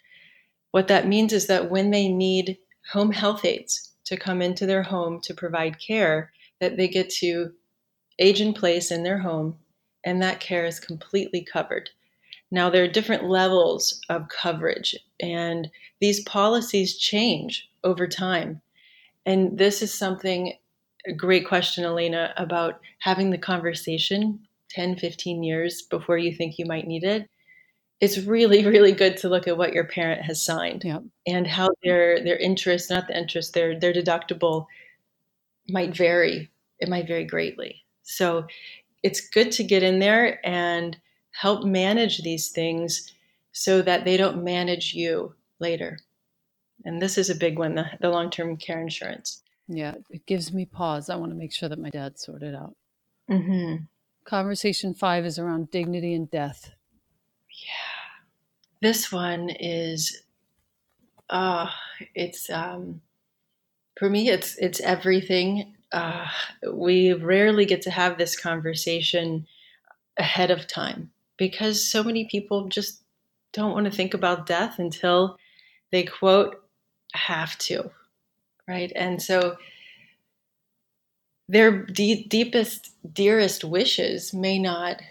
[0.72, 2.58] What that means is that when they need
[2.92, 7.52] home health aides to come into their home to provide care, that they get to
[8.18, 9.56] age in place in their home
[10.04, 11.90] and that care is completely covered.
[12.50, 15.70] Now, there are different levels of coverage, and
[16.00, 18.60] these policies change over time.
[19.24, 20.54] And this is something,
[21.06, 24.40] a great question, Elena, about having the conversation
[24.70, 27.28] 10, 15 years before you think you might need it.
[28.00, 31.02] It's really, really good to look at what your parent has signed yep.
[31.26, 34.66] and how their their interest, not the interest, their their deductible
[35.68, 36.50] might vary.
[36.78, 37.84] It might vary greatly.
[38.02, 38.46] So
[39.02, 40.96] it's good to get in there and
[41.32, 43.12] help manage these things
[43.52, 45.98] so that they don't manage you later.
[46.84, 49.42] And this is a big one the, the long term care insurance.
[49.68, 51.10] Yeah, it gives me pause.
[51.10, 52.74] I want to make sure that my dad sorted out.
[53.30, 53.84] Mm-hmm.
[54.30, 56.70] Conversation five is around dignity and death.
[57.50, 58.80] Yeah.
[58.80, 60.22] This one is,
[61.28, 61.68] uh,
[62.14, 63.00] it's, um,
[63.98, 66.28] for me, it's, it's everything uh,
[66.72, 69.48] we rarely get to have this conversation
[70.16, 73.02] ahead of time because so many people just
[73.52, 75.36] don't want to think about death until
[75.90, 76.62] they quote
[77.14, 77.90] have to
[78.70, 78.92] right?
[78.94, 79.56] And so
[81.50, 85.02] their de- deepest, dearest wishes may not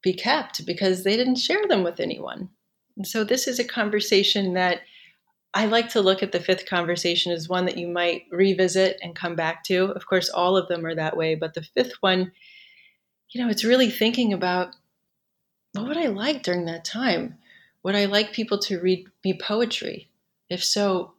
[0.00, 2.48] be kept because they didn't share them with anyone.
[2.96, 4.82] And so this is a conversation that
[5.54, 9.16] I like to look at the fifth conversation as one that you might revisit and
[9.16, 9.86] come back to.
[9.86, 12.30] Of course, all of them are that way, but the fifth one,
[13.30, 14.74] you know, it's really thinking about
[15.72, 17.38] what would I like during that time?
[17.82, 20.10] Would I like people to read me poetry?
[20.48, 21.14] If so,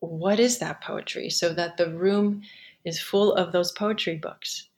[0.00, 1.30] what is that poetry?
[1.30, 2.42] So that the room
[2.84, 4.68] is full of those poetry books.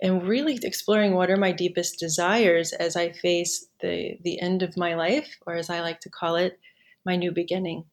[0.00, 4.76] And really exploring what are my deepest desires as I face the, the end of
[4.76, 6.58] my life, or as I like to call it,
[7.04, 7.84] my new beginning.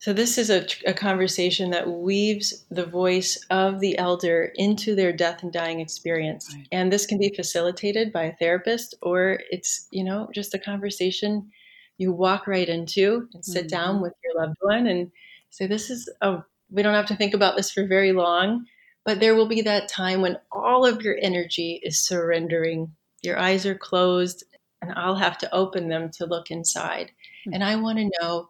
[0.00, 5.12] So, this is a, a, conversation that weaves the voice of the elder into their
[5.12, 6.54] death and dying experience.
[6.54, 6.68] Right.
[6.70, 11.50] And this can be facilitated by a therapist, or it's, you know, just a conversation
[11.96, 13.76] you walk right into and sit mm-hmm.
[13.76, 15.10] down with your loved one and
[15.50, 16.38] say, This is a,
[16.70, 18.66] we don't have to think about this for very long,
[19.04, 22.94] but there will be that time when all of your energy is surrendering.
[23.22, 24.44] Your eyes are closed,
[24.82, 27.06] and I'll have to open them to look inside.
[27.06, 27.54] Mm-hmm.
[27.54, 28.48] And I want to know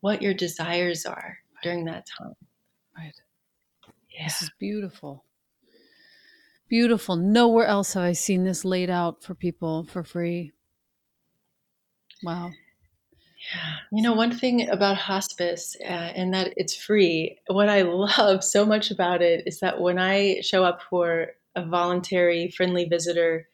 [0.00, 2.34] what your desires are during that time.
[2.96, 3.14] Right.
[4.10, 4.24] Yeah.
[4.24, 5.24] This is beautiful.
[6.68, 7.16] Beautiful.
[7.16, 10.52] Nowhere else have I seen this laid out for people for free.
[12.22, 12.52] Wow.
[13.92, 15.84] You know, one thing about hospice uh,
[16.14, 17.82] and that it's free, what I
[18.18, 22.84] love so much about it is that when I show up for a voluntary, friendly
[22.84, 23.48] visitor,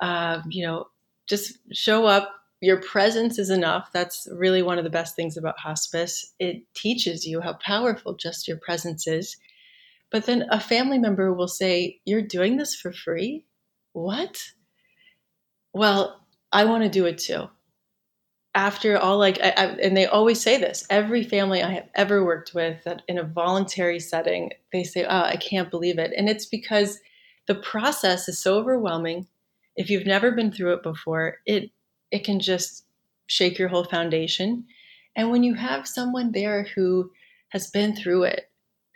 [0.00, 0.88] uh, you know,
[1.28, 3.90] just show up your presence is enough.
[3.92, 6.34] That's really one of the best things about hospice.
[6.40, 9.36] It teaches you how powerful just your presence is.
[10.10, 13.46] But then a family member will say, You're doing this for free?
[13.92, 14.38] What?
[15.72, 17.48] Well, I want to do it too.
[18.56, 22.24] After all, like, I, I, and they always say this every family I have ever
[22.24, 26.12] worked with that in a voluntary setting, they say, Oh, I can't believe it.
[26.16, 26.98] And it's because
[27.46, 29.28] the process is so overwhelming.
[29.76, 31.70] If you've never been through it before, it
[32.10, 32.86] it can just
[33.28, 34.64] shake your whole foundation.
[35.16, 37.10] And when you have someone there who
[37.50, 38.50] has been through it,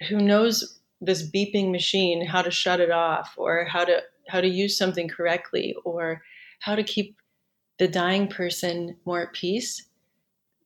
[0.09, 4.49] who knows this beeping machine, how to shut it off or how to how to
[4.49, 6.23] use something correctly or
[6.61, 7.17] how to keep
[7.81, 9.87] the dying person more at peace,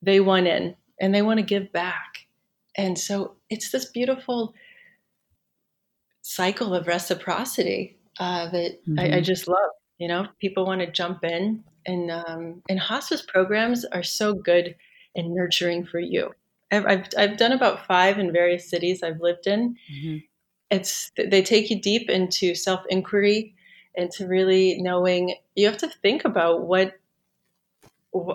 [0.03, 2.27] they want in and they want to give back.
[2.77, 4.53] And so it's this beautiful
[6.23, 8.99] cycle of reciprocity uh, that mm-hmm.
[8.99, 9.23] I, I, mm-hmm.
[9.23, 9.71] just love.
[9.99, 14.75] You know, people want to jump in and um, and hospice programs are so good
[15.15, 16.33] and nurturing for you.
[16.73, 19.77] I've, I've, I've done about five in various cities I've lived in.
[19.93, 20.17] Mm-hmm.
[20.73, 23.55] It's they take you deep into self inquiry,
[23.95, 25.37] into really knowing.
[25.55, 26.95] You have to think about what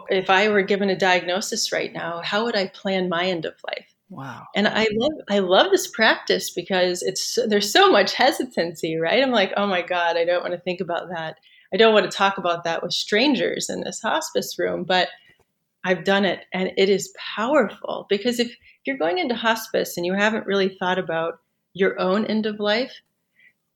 [0.10, 3.56] if I were given a diagnosis right now, how would I plan my end of
[3.66, 3.94] life?
[4.10, 4.48] Wow.
[4.56, 9.22] And I love I love this practice because it's there's so much hesitancy, right?
[9.22, 11.38] I'm like, "Oh my god, I don't want to think about that."
[11.72, 15.10] I don't want to talk about that with strangers in this hospice room, but
[15.84, 18.56] I've done it and it is powerful because if
[18.86, 21.40] you're going into hospice and you haven't really thought about
[21.74, 22.94] your own end of life,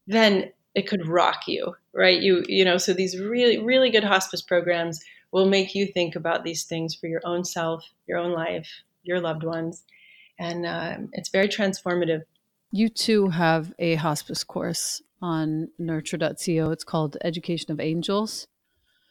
[0.08, 2.20] then it could rock you, right?
[2.20, 4.99] You you know, so these really really good hospice programs
[5.34, 8.69] will make you think about these things for your own self, your own life,
[9.01, 9.84] your loved ones,
[10.39, 12.21] and um, it's very transformative.
[12.71, 16.71] You too have a hospice course on nurture.co.
[16.71, 18.47] It's called Education of Angels.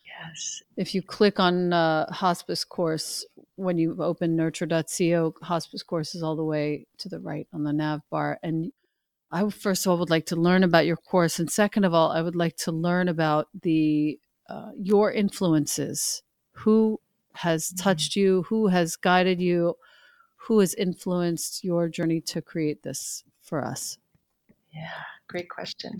[0.06, 0.62] Yes.
[0.76, 6.36] If you click on uh, hospice course, when you open nurture.co, hospice course is all
[6.36, 8.38] the way to the right on the nav bar.
[8.42, 8.72] And
[9.32, 12.10] I first of all would like to learn about your course, and second of all,
[12.12, 16.22] I would like to learn about the uh, your influences.
[16.53, 17.01] Who
[17.34, 17.82] has mm-hmm.
[17.82, 18.43] touched you?
[18.49, 19.76] Who has guided you?
[20.36, 23.99] Who has influenced your journey to create this for us?
[24.72, 25.97] Yeah, great question.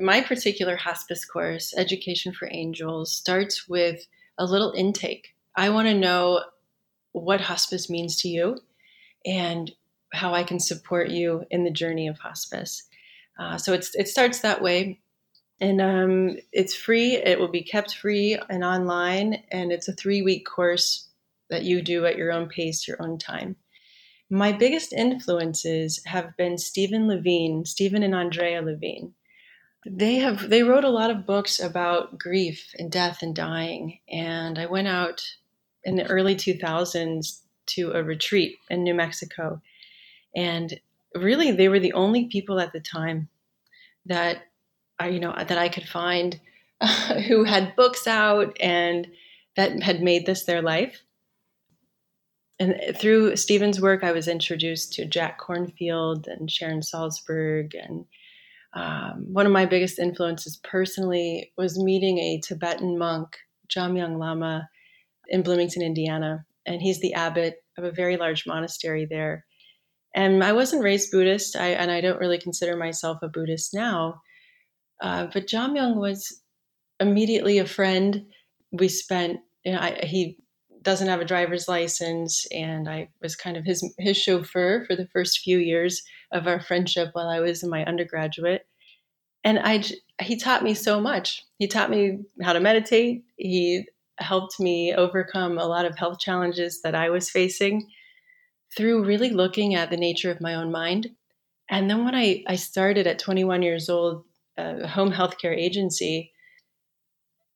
[0.00, 4.06] My particular hospice course, Education for Angels, starts with
[4.38, 5.34] a little intake.
[5.54, 6.44] I want to know
[7.12, 8.58] what hospice means to you
[9.26, 9.70] and
[10.12, 12.84] how I can support you in the journey of hospice.
[13.38, 15.00] Uh, so it's, it starts that way.
[15.60, 17.16] And um, it's free.
[17.16, 19.42] It will be kept free and online.
[19.50, 21.08] And it's a three week course
[21.50, 23.56] that you do at your own pace, your own time.
[24.30, 29.12] My biggest influences have been Stephen Levine, Stephen and Andrea Levine.
[29.84, 33.98] They have they wrote a lot of books about grief and death and dying.
[34.08, 35.24] And I went out
[35.82, 39.60] in the early 2000s to a retreat in New Mexico.
[40.36, 40.78] And
[41.14, 43.28] really they were the only people at the time
[44.06, 44.42] that
[45.06, 46.40] you know that I could find
[47.28, 49.06] who had books out and
[49.56, 51.02] that had made this their life
[52.60, 57.72] and through Stephen's work, I was introduced to Jack Kornfield and Sharon Salzberg.
[57.72, 58.04] And
[58.74, 63.38] um, one of my biggest influences personally was meeting a Tibetan monk,
[63.74, 64.68] Jamyang Lama,
[65.28, 66.44] in Bloomington, Indiana.
[66.66, 69.46] And he's the abbot of a very large monastery there.
[70.14, 74.20] And I wasn't raised Buddhist, I, and I don't really consider myself a Buddhist now.
[75.00, 76.42] Uh, but Jamyang was
[76.98, 78.26] immediately a friend.
[78.72, 80.36] We spent, you know, I, he
[80.82, 85.08] doesn't have a driver's license, and I was kind of his his chauffeur for the
[85.08, 88.66] first few years of our friendship while I was in my undergraduate.
[89.44, 89.82] And I
[90.22, 91.44] he taught me so much.
[91.58, 93.24] He taught me how to meditate.
[93.36, 93.86] He
[94.18, 97.88] helped me overcome a lot of health challenges that I was facing
[98.76, 101.08] through really looking at the nature of my own mind.
[101.68, 104.24] And then when I, I started at 21 years old,
[104.60, 106.32] a home healthcare agency,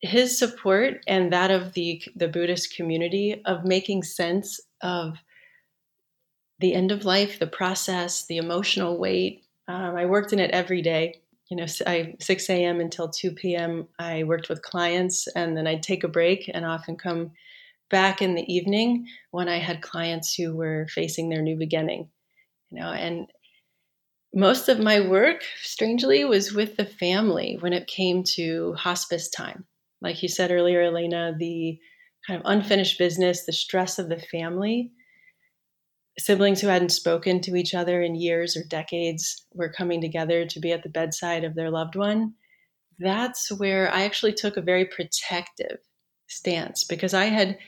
[0.01, 5.17] his support and that of the the Buddhist community of making sense of
[6.61, 9.43] the end of life, the process, the emotional weight.
[9.67, 11.21] Um, I worked in it every day.
[11.51, 12.81] You know, I 6 a.m.
[12.81, 13.89] until 2 p.m.
[13.99, 17.33] I worked with clients, and then I'd take a break and often come
[17.91, 22.09] back in the evening when I had clients who were facing their new beginning.
[22.71, 23.27] You know, and
[24.35, 29.64] most of my work, strangely, was with the family when it came to hospice time.
[30.01, 31.78] Like you said earlier, Elena, the
[32.26, 34.91] kind of unfinished business, the stress of the family,
[36.18, 40.61] siblings who hadn't spoken to each other in years or decades were coming together to
[40.61, 42.35] be at the bedside of their loved one.
[42.99, 45.78] That's where I actually took a very protective
[46.28, 47.59] stance because I had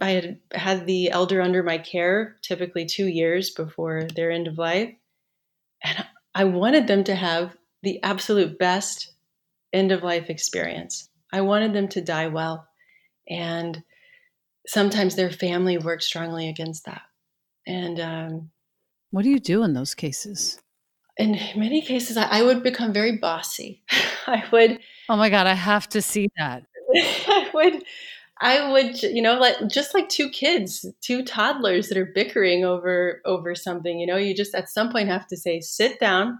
[0.00, 4.58] I had had the elder under my care typically 2 years before their end of
[4.58, 4.92] life
[5.84, 9.12] and I wanted them to have the absolute best
[9.72, 11.08] end of life experience.
[11.32, 12.66] I wanted them to die well.
[13.28, 13.82] And
[14.66, 17.02] sometimes their family worked strongly against that.
[17.66, 18.50] And um,
[19.10, 20.60] what do you do in those cases?
[21.16, 23.82] In many cases, I, I would become very bossy.
[24.26, 24.78] I would.
[25.08, 26.64] Oh my God, I have to see that.
[26.94, 27.84] I would.
[28.40, 33.20] I would, you know, like just like two kids, two toddlers that are bickering over
[33.24, 33.98] over something.
[33.98, 36.38] You know, you just at some point have to say, sit down,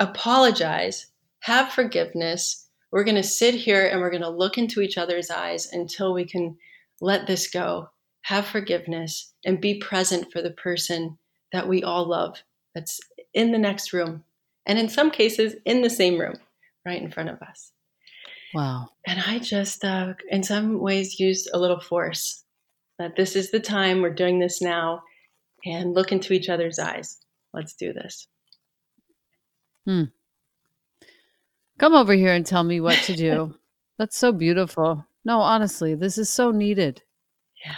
[0.00, 1.08] apologize,
[1.40, 5.30] have forgiveness, we're going to sit here and we're going to look into each other's
[5.30, 6.56] eyes until we can
[7.00, 7.90] let this go,
[8.22, 11.18] have forgiveness, and be present for the person
[11.52, 12.42] that we all love
[12.74, 13.00] that's
[13.34, 14.24] in the next room.
[14.66, 16.36] And in some cases, in the same room,
[16.84, 17.72] right in front of us.
[18.54, 18.88] Wow.
[19.06, 22.44] And I just, uh, in some ways, used a little force
[22.98, 25.02] that this is the time, we're doing this now,
[25.64, 27.18] and look into each other's eyes.
[27.52, 28.26] Let's do this.
[29.86, 30.04] Hmm.
[31.78, 33.54] Come over here and tell me what to do.
[33.98, 35.06] That's so beautiful.
[35.24, 37.02] No, honestly, this is so needed.
[37.64, 37.74] Yeah.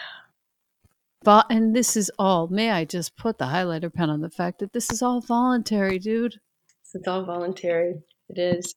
[1.22, 2.48] But and this is all.
[2.48, 5.98] May I just put the highlighter pen on the fact that this is all voluntary,
[5.98, 6.40] dude.
[6.94, 8.02] It's all voluntary.
[8.28, 8.74] It is.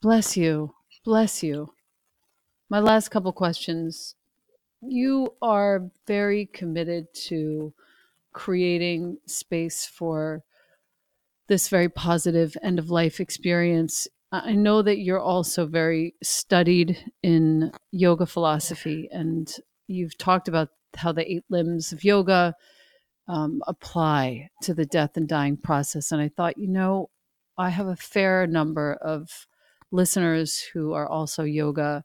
[0.00, 0.74] Bless you.
[1.04, 1.72] Bless you.
[2.68, 4.14] My last couple questions.
[4.82, 7.74] You are very committed to
[8.32, 10.42] creating space for
[11.48, 17.72] this very positive end of life experience I know that you're also very studied in
[17.90, 19.52] yoga philosophy, and
[19.88, 22.54] you've talked about how the eight limbs of yoga
[23.26, 26.12] um, apply to the death and dying process.
[26.12, 27.10] And I thought, you know,
[27.58, 29.46] I have a fair number of
[29.90, 32.04] listeners who are also yoga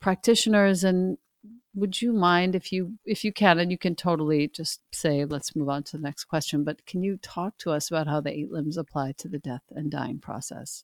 [0.00, 1.18] practitioners, and
[1.74, 5.54] would you mind if you if you can and you can totally just say let's
[5.54, 8.36] move on to the next question but can you talk to us about how the
[8.36, 10.82] eight limbs apply to the death and dying process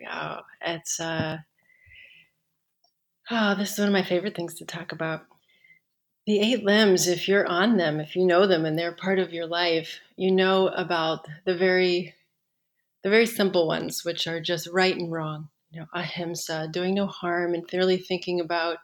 [0.00, 1.38] yeah, it's uh,
[3.30, 5.22] oh, this is one of my favorite things to talk about.
[6.26, 9.32] The eight limbs, if you're on them, if you know them and they're part of
[9.32, 12.14] your life, you know about the very
[13.02, 15.48] the very simple ones, which are just right and wrong.
[15.70, 18.78] You know, ahimsa, doing no harm, and really thinking about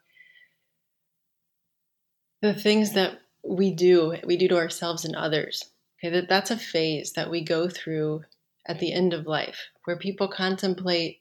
[2.42, 5.64] the things that we do, we do to ourselves and others.
[5.98, 8.22] Okay, that that's a phase that we go through
[8.66, 11.20] at the end of life, where people contemplate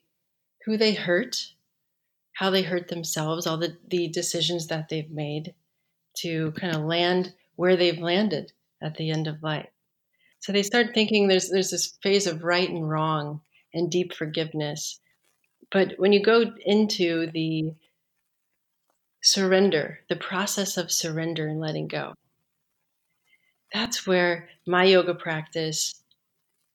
[0.64, 1.36] who they hurt,
[2.34, 5.54] how they hurt themselves, all the, the decisions that they've made
[6.18, 9.68] to kind of land where they've landed at the end of life.
[10.46, 13.40] So they start thinking there's there's this phase of right and wrong
[13.74, 15.00] and deep forgiveness.
[15.72, 17.74] But when you go into the
[19.24, 22.14] surrender, the process of surrender and letting go,
[23.74, 26.00] that's where my yoga practice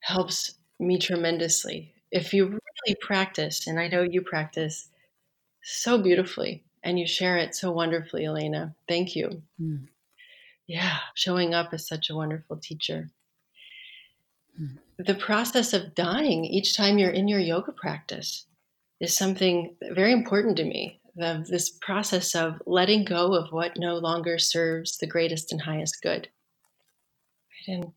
[0.02, 1.94] helps me tremendously.
[2.12, 4.90] If you really practice, and I know you practice
[5.64, 8.76] so beautifully and you share it so wonderfully, Elena.
[8.90, 9.44] Thank you.
[9.62, 9.88] Mm.
[10.68, 13.10] Yeah, showing up as such a wonderful teacher.
[14.58, 14.78] Hmm.
[14.98, 18.46] The process of dying each time you're in your yoga practice
[19.00, 21.00] is something very important to me.
[21.16, 26.02] The, this process of letting go of what no longer serves the greatest and highest
[26.02, 26.30] good.
[27.68, 27.92] And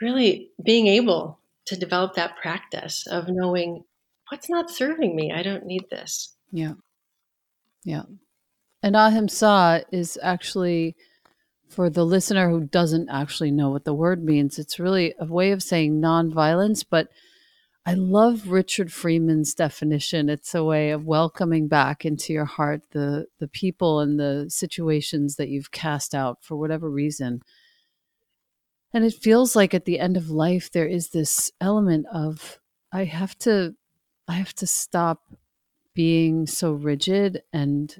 [0.00, 3.84] really being able to develop that practice of knowing
[4.30, 5.32] what's not serving me.
[5.32, 6.34] I don't need this.
[6.50, 6.74] Yeah.
[7.84, 8.02] Yeah.
[8.82, 10.96] And ahimsa is actually
[11.74, 15.50] for the listener who doesn't actually know what the word means, it's really a way
[15.50, 17.08] of saying nonviolence, but
[17.86, 20.30] I love Richard Freeman's definition.
[20.30, 25.36] It's a way of welcoming back into your heart the the people and the situations
[25.36, 27.42] that you've cast out for whatever reason.
[28.94, 32.58] And it feels like at the end of life there is this element of
[32.90, 33.74] I have to
[34.26, 35.20] I have to stop
[35.94, 37.94] being so rigid and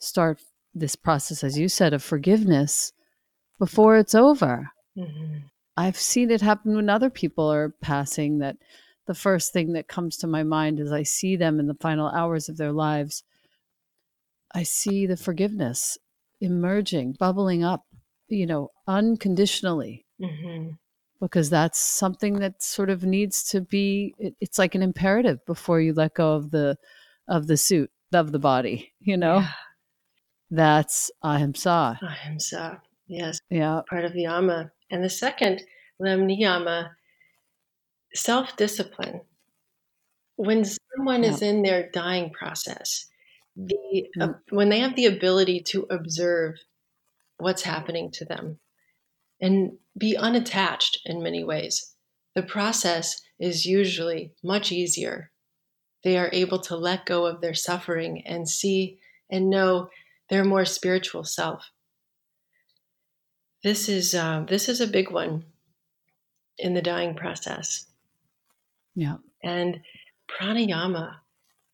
[0.00, 0.40] start
[0.78, 2.92] this process as you said of forgiveness
[3.58, 4.70] before it's over.
[4.96, 5.38] Mm-hmm.
[5.76, 8.56] I've seen it happen when other people are passing that
[9.06, 12.08] the first thing that comes to my mind is I see them in the final
[12.08, 13.22] hours of their lives.
[14.54, 15.98] I see the forgiveness
[16.40, 17.84] emerging, bubbling up,
[18.28, 20.06] you know, unconditionally.
[20.20, 20.70] Mm-hmm.
[21.20, 24.14] Because that's something that sort of needs to be.
[24.18, 26.76] It, it's like an imperative before you let go of the
[27.26, 28.92] of the suit of the body.
[29.00, 29.50] You know, Yeah.
[30.50, 31.98] That's ahimsa.
[32.02, 32.80] Ahimsa.
[33.08, 34.72] Yes, Yeah, part of the yama.
[34.90, 35.62] And the second,
[36.00, 36.90] lem niyama,
[38.14, 39.20] self discipline.
[40.36, 43.06] When someone is in their dying process,
[43.56, 44.40] the uh, Mm.
[44.50, 46.56] when they have the ability to observe
[47.38, 48.58] what's happening to them
[49.40, 51.94] and be unattached in many ways,
[52.34, 55.30] the process is usually much easier.
[56.04, 58.98] They are able to let go of their suffering and see
[59.30, 59.88] and know
[60.28, 61.70] their more spiritual self.
[63.62, 65.44] This is uh, this is a big one
[66.58, 67.86] in the dying process.
[68.94, 69.80] yeah, And
[70.28, 71.16] pranayama.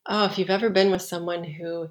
[0.07, 1.89] Oh, if you've ever been with someone who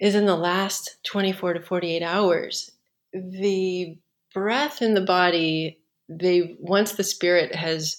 [0.00, 2.72] is in the last 24 to 48 hours,
[3.12, 3.96] the
[4.32, 7.96] breath in the body, they once the spirit has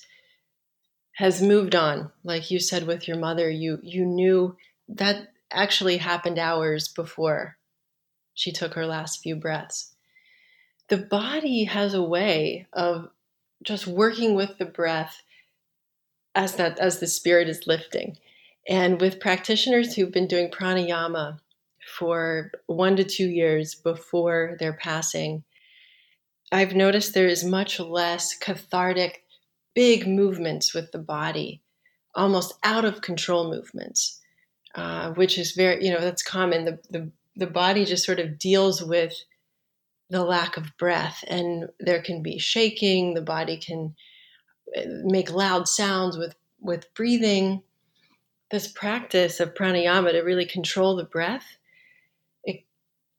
[1.13, 4.55] has moved on, like you said with your mother, you you knew
[4.89, 7.57] that actually happened hours before
[8.33, 9.95] she took her last few breaths.
[10.89, 13.09] The body has a way of
[13.63, 15.23] just working with the breath
[16.35, 18.17] as that as the spirit is lifting.
[18.67, 21.39] And with practitioners who've been doing pranayama
[21.97, 25.43] for one to two years before their passing,
[26.51, 29.23] I've noticed there is much less cathartic,
[29.73, 31.61] big movements with the body,
[32.13, 34.21] almost out of control movements,
[34.75, 36.65] uh, which is very, you know, that's common.
[36.65, 39.13] The, the, the body just sort of deals with
[40.09, 43.95] the lack of breath, and there can be shaking, the body can
[45.03, 47.61] make loud sounds with with breathing
[48.51, 51.57] this practice of pranayama to really control the breath
[52.43, 52.63] it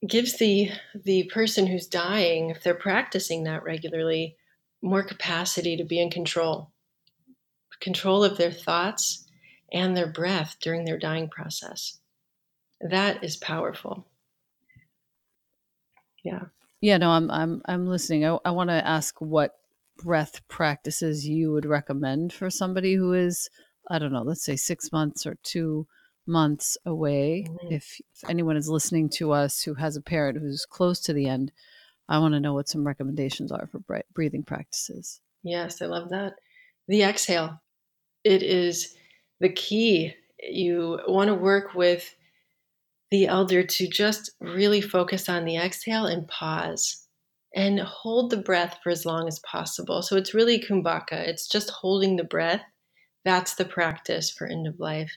[0.06, 4.36] gives the the person who's dying if they're practicing that regularly
[4.82, 6.70] more capacity to be in control
[7.80, 9.25] control of their thoughts
[9.72, 11.98] and their breath during their dying process
[12.80, 14.06] that is powerful
[16.24, 16.44] yeah
[16.80, 16.98] yeah.
[16.98, 18.24] No, I'm I'm I'm listening.
[18.26, 19.56] I, I want to ask what
[19.96, 23.48] breath practices you would recommend for somebody who is
[23.88, 25.86] I don't know, let's say six months or two
[26.26, 27.46] months away.
[27.48, 27.72] Mhm.
[27.72, 31.28] If, if anyone is listening to us who has a parent who's close to the
[31.28, 31.52] end,
[32.08, 33.80] I want to know what some recommendations are for
[34.12, 35.20] breathing practices.
[35.44, 36.34] Yes, I love that.
[36.88, 37.60] The exhale.
[38.24, 38.96] It is
[39.40, 40.14] the key.
[40.40, 42.14] You want to work with
[43.10, 47.06] the elder to just really focus on the exhale and pause
[47.54, 50.02] and hold the breath for as long as possible.
[50.02, 51.12] So it's really kumbhaka.
[51.12, 52.62] It's just holding the breath.
[53.24, 55.12] That's the practice for end of life.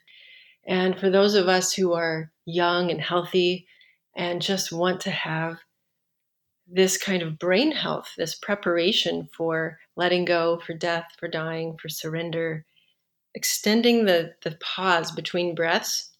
[0.67, 3.67] And for those of us who are young and healthy
[4.15, 5.57] and just want to have
[6.71, 11.89] this kind of brain health, this preparation for letting go, for death, for dying, for
[11.89, 12.65] surrender,
[13.39, 16.11] extending the, the pause between breaths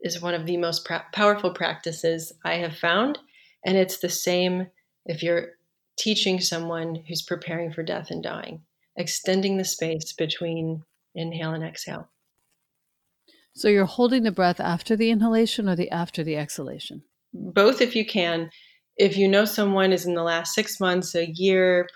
[0.00, 3.20] is one of the most pra- powerful practices I have found.
[3.64, 4.66] And it's the same
[5.04, 5.50] if you're
[5.96, 8.62] teaching someone who's preparing for death and dying,
[8.96, 10.82] extending the space between
[11.14, 12.08] inhale and exhale.
[13.54, 17.04] So you're holding the breath after the inhalation or the after the exhalation?
[17.32, 18.50] Both, if you can.
[18.96, 21.86] If you know someone is in the last six months, a year,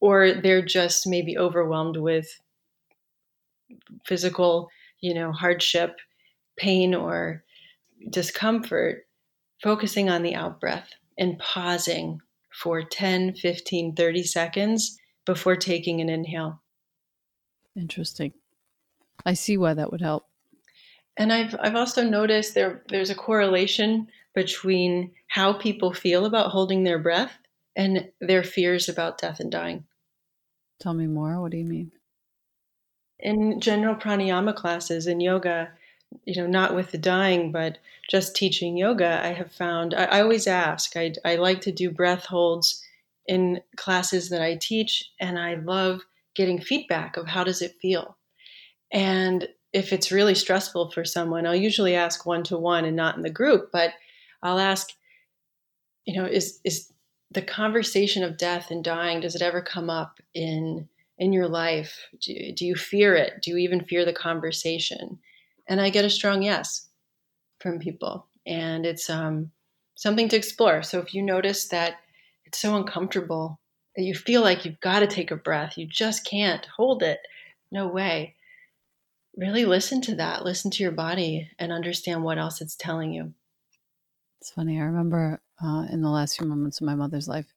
[0.00, 2.26] or they're just maybe overwhelmed with
[4.06, 4.68] physical,
[5.00, 5.96] you know, hardship,
[6.56, 7.44] pain, or
[8.10, 9.06] discomfort,
[9.62, 12.20] focusing on the out breath and pausing
[12.62, 16.62] for 10, 15, 30 seconds before taking an inhale.
[17.76, 18.32] Interesting.
[19.24, 20.26] I see why that would help.
[21.18, 26.84] And I've I've also noticed there there's a correlation between how people feel about holding
[26.84, 27.38] their breath
[27.74, 29.84] and their fears about death and dying.
[30.78, 31.40] Tell me more.
[31.40, 31.90] What do you mean?
[33.18, 35.70] In general pranayama classes in yoga,
[36.24, 37.78] you know, not with the dying, but
[38.10, 40.96] just teaching yoga, I have found I, I always ask.
[40.96, 42.82] I, I like to do breath holds
[43.26, 46.02] in classes that I teach, and I love
[46.34, 48.16] getting feedback of how does it feel.
[48.92, 53.16] And if it's really stressful for someone, I'll usually ask one to one and not
[53.16, 53.92] in the group, but
[54.42, 54.90] I'll ask,
[56.04, 56.92] you know, is is
[57.32, 60.88] the conversation of death and dying does it ever come up in
[61.18, 61.98] in your life?
[62.20, 63.42] Do, do you fear it?
[63.42, 65.18] Do you even fear the conversation?
[65.68, 66.88] And I get a strong yes
[67.60, 69.50] from people, and it's um,
[69.94, 70.82] something to explore.
[70.82, 71.96] So if you notice that
[72.44, 73.58] it's so uncomfortable
[73.96, 77.20] that you feel like you've got to take a breath, you just can't hold it,
[77.72, 78.36] no way
[79.36, 83.32] really listen to that, listen to your body, and understand what else it's telling you.
[84.40, 84.80] It's funny.
[84.80, 87.52] I remember uh, in the last few moments of my mother's life,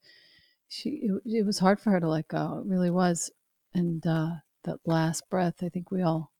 [0.68, 2.62] she it, it, was hard for her to let go.
[2.64, 3.30] It really was.
[3.74, 4.30] And uh,
[4.64, 6.32] that last breath, I think we all.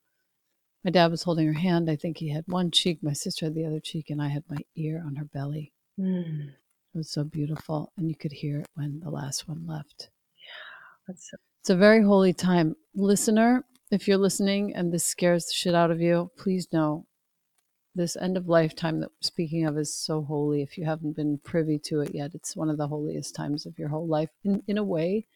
[0.85, 1.91] My dad was holding her hand.
[1.91, 3.03] I think he had one cheek.
[3.03, 5.72] My sister had the other cheek, and I had my ear on her belly.
[5.99, 6.49] Mm.
[6.49, 10.09] It was so beautiful, and you could hear it when the last one left.
[10.37, 11.31] Yeah, that's.
[11.31, 15.74] So- it's a very holy time, listener if you're listening and this scares the shit
[15.74, 17.07] out of you, please know
[17.95, 20.62] this end of lifetime that we're speaking of is so holy.
[20.62, 23.78] If you haven't been privy to it yet, it's one of the holiest times of
[23.78, 24.31] your whole life.
[24.45, 25.26] In in a way,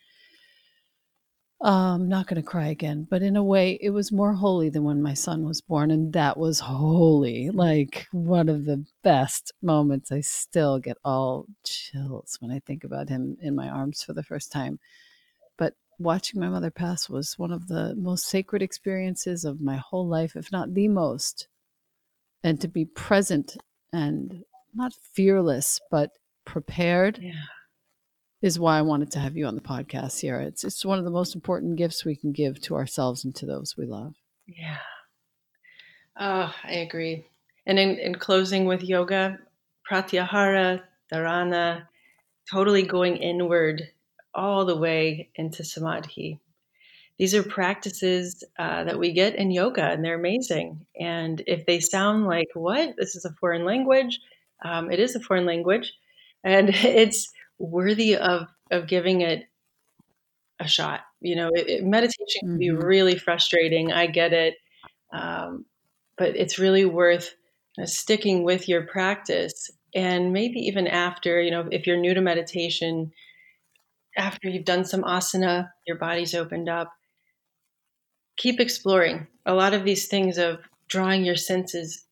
[1.64, 4.84] um, not going to cry again, but in a way, it was more holy than
[4.84, 7.50] when my son was born, and that was holy.
[7.50, 10.12] Like one of the best moments.
[10.12, 14.22] I still get all chills when I think about him in my arms for the
[14.24, 14.78] first time
[15.58, 20.08] But watching my mother pass was one of the most sacred experiences of my whole
[20.08, 21.48] life, if not the most.
[22.44, 23.56] And to be present
[23.92, 24.44] and
[24.74, 26.10] not fearless, but
[26.44, 27.32] prepared yeah.
[28.44, 30.44] Is why I wanted to have you on the podcast, Sierra.
[30.44, 33.46] It's it's one of the most important gifts we can give to ourselves and to
[33.46, 34.16] those we love.
[34.46, 34.76] Yeah.
[36.20, 37.24] Oh, I agree.
[37.64, 39.38] And in, in closing with yoga,
[39.90, 41.86] pratyahara, dharana,
[42.52, 43.88] totally going inward
[44.34, 46.38] all the way into samadhi.
[47.18, 50.84] These are practices uh, that we get in yoga, and they're amazing.
[51.00, 52.94] And if they sound like, what?
[52.98, 54.20] This is a foreign language,
[54.62, 55.94] um, it is a foreign language,
[56.42, 59.44] and it's worthy of, of giving it
[60.60, 61.00] a shot.
[61.20, 62.84] You know, it, it, meditation can be mm-hmm.
[62.84, 63.92] really frustrating.
[63.92, 64.54] I get it.
[65.12, 65.64] Um,
[66.16, 67.34] but it's really worth
[67.80, 69.70] uh, sticking with your practice.
[69.94, 73.12] And maybe even after, you know, if you're new to meditation,
[74.16, 76.92] after you've done some asana, your body's opened up,
[78.36, 79.26] keep exploring.
[79.46, 82.04] A lot of these things of drawing your senses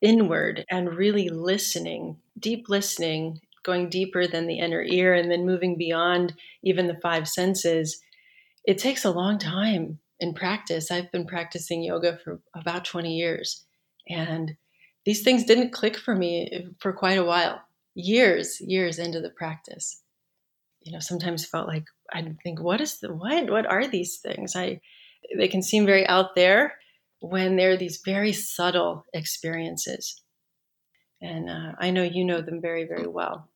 [0.00, 3.40] inward and really listening, deep listening,
[3.70, 8.00] going deeper than the inner ear, and then moving beyond even the five senses,
[8.64, 10.90] it takes a long time in practice.
[10.90, 13.64] I've been practicing yoga for about 20 years,
[14.08, 14.52] and
[15.04, 17.62] these things didn't click for me for quite a while,
[17.94, 20.02] years, years into the practice
[20.82, 23.50] you know, sometimes felt like I'd think, what is the what?
[23.50, 24.56] What are these things?
[24.56, 24.80] I
[25.36, 26.74] they can seem very out there
[27.20, 30.22] when they're these very subtle experiences.
[31.20, 33.49] And uh, I know you know them very, very well.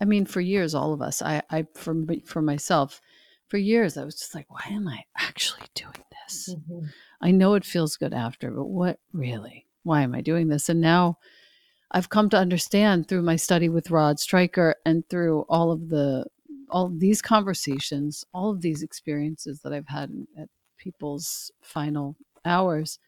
[0.00, 1.94] I mean, for years, all of us, I, I for,
[2.24, 3.00] for myself,
[3.48, 6.54] for years, I was just like, why am I actually doing this?
[6.54, 6.86] Mm-hmm.
[7.20, 9.66] I know it feels good after, but what really?
[9.82, 10.68] Why am I doing this?
[10.68, 11.18] And now
[11.90, 16.26] I've come to understand through my study with Rod Stryker and through all of the
[16.70, 20.48] all these conversations, all of these experiences that I've had at
[20.78, 23.00] people's final hours,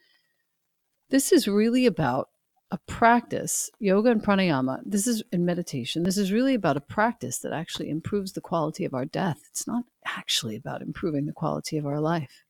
[1.10, 2.28] this is really about
[2.72, 4.80] a practice, yoga and pranayama.
[4.86, 6.04] This is in meditation.
[6.04, 9.42] This is really about a practice that actually improves the quality of our death.
[9.50, 12.44] It's not actually about improving the quality of our life.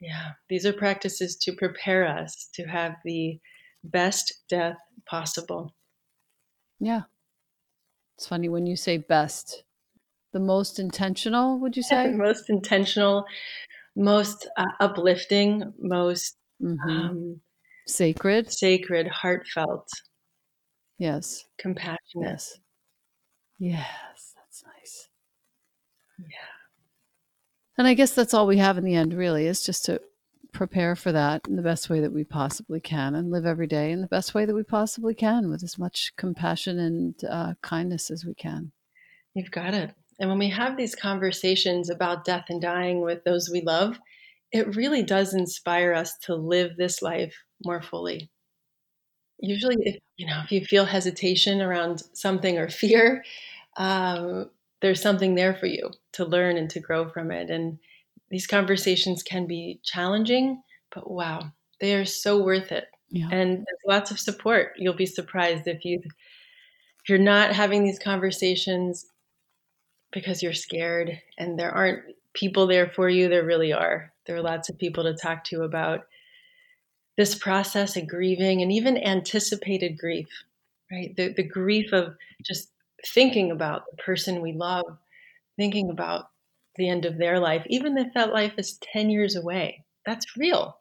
[0.00, 3.40] Yeah, these are practices to prepare us to have the
[3.82, 5.74] best death possible.
[6.78, 7.02] Yeah.
[8.16, 9.64] It's funny when you say best,
[10.32, 12.10] the most intentional, would you say?
[12.12, 13.24] most intentional,
[13.96, 16.90] most uh, uplifting, most mm-hmm.
[16.90, 17.40] um,
[17.86, 19.88] sacred, sacred, heartfelt.
[20.98, 21.44] Yes.
[21.58, 21.98] Compassionate.
[22.16, 22.58] Yes.
[23.58, 25.08] Yes, that's nice.
[26.18, 26.26] Yeah.
[27.76, 30.00] And I guess that's all we have in the end, really, is just to
[30.52, 33.90] prepare for that in the best way that we possibly can and live every day
[33.90, 38.10] in the best way that we possibly can with as much compassion and uh, kindness
[38.10, 38.70] as we can.
[39.34, 39.90] You've got it.
[40.20, 43.98] And when we have these conversations about death and dying with those we love,
[44.52, 48.30] it really does inspire us to live this life more fully.
[49.38, 53.24] Usually, if, you know, if you feel hesitation around something or fear,
[53.76, 54.50] um,
[54.80, 57.50] there's something there for you to learn and to grow from it.
[57.50, 57.78] And
[58.30, 60.62] these conversations can be challenging,
[60.94, 62.86] but wow, they are so worth it.
[63.10, 63.28] Yeah.
[63.30, 64.72] And there's lots of support.
[64.76, 69.06] You'll be surprised if you if you're not having these conversations
[70.10, 72.02] because you're scared and there aren't
[72.32, 74.12] people there for you, there really are.
[74.26, 76.06] There are lots of people to talk to about
[77.16, 80.28] this process of grieving and even anticipated grief,
[80.90, 81.14] right?
[81.16, 82.70] The, the grief of just
[83.06, 84.98] thinking about the person we love,
[85.56, 86.30] thinking about
[86.76, 89.84] the end of their life, even if that life is 10 years away.
[90.04, 90.78] That's real.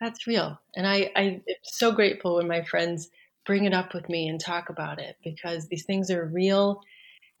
[0.00, 0.58] That's real.
[0.74, 3.08] And I, I'm so grateful when my friends
[3.46, 6.82] bring it up with me and talk about it because these things are real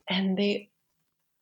[0.08, 0.70] and they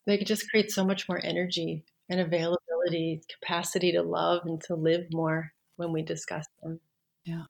[0.06, 5.06] they just create so much more energy and availability, capacity to love and to live
[5.12, 6.80] more when we discuss them.
[7.24, 7.44] Yeah.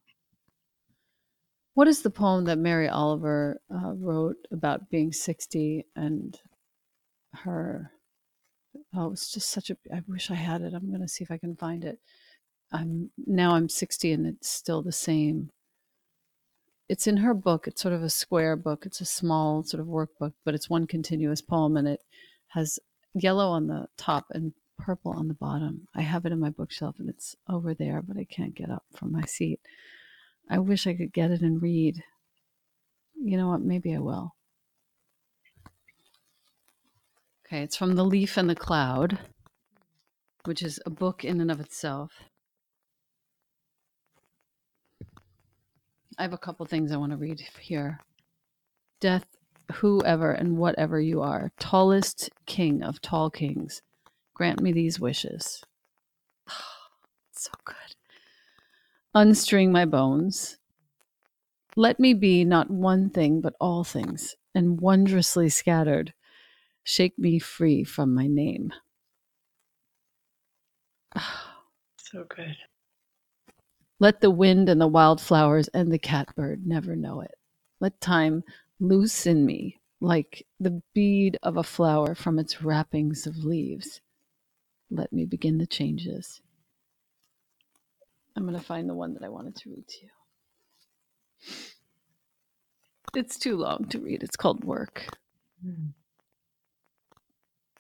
[1.75, 6.39] What is the poem that Mary Oliver uh, wrote about being 60 and
[7.33, 7.91] her?
[8.95, 9.77] Oh, it's just such a.
[9.93, 10.73] I wish I had it.
[10.73, 11.99] I'm going to see if I can find it.
[12.73, 15.51] I'm now I'm 60 and it's still the same.
[16.89, 17.67] It's in her book.
[17.67, 18.85] It's sort of a square book.
[18.87, 22.01] It's a small sort of workbook, but it's one continuous poem and it
[22.49, 22.79] has
[23.15, 25.89] yellow on the top and purple on the bottom.
[25.95, 28.85] I have it in my bookshelf and it's over there, but I can't get up
[28.95, 29.61] from my seat.
[30.51, 32.03] I wish I could get it and read.
[33.17, 33.63] You know what?
[33.63, 34.35] Maybe I will.
[37.47, 39.19] Okay, it's from The Leaf and the Cloud,
[40.45, 42.13] which is a book in and of itself.
[46.19, 48.01] I have a couple things I want to read here.
[49.01, 49.27] Death,
[49.73, 53.83] whoever and whatever you are, tallest king of tall kings,
[54.35, 55.63] grant me these wishes.
[57.33, 57.77] so good.
[59.15, 60.59] Unstring my bones.
[61.77, 66.13] Let me be not one thing, but all things, and wondrously scattered.
[66.85, 68.73] Shake me free from my name.
[71.99, 72.57] so good.
[74.01, 77.35] Let the wind and the wildflowers and the catbird never know it.
[77.81, 78.43] Let time
[78.81, 84.01] loosen me like the bead of a flower from its wrappings of leaves.
[84.91, 86.41] Let me begin the changes.
[88.37, 90.11] I'm going to find the one that I wanted to read to you.
[93.15, 94.23] It's too long to read.
[94.23, 95.07] It's called Work.
[95.65, 95.93] Mm.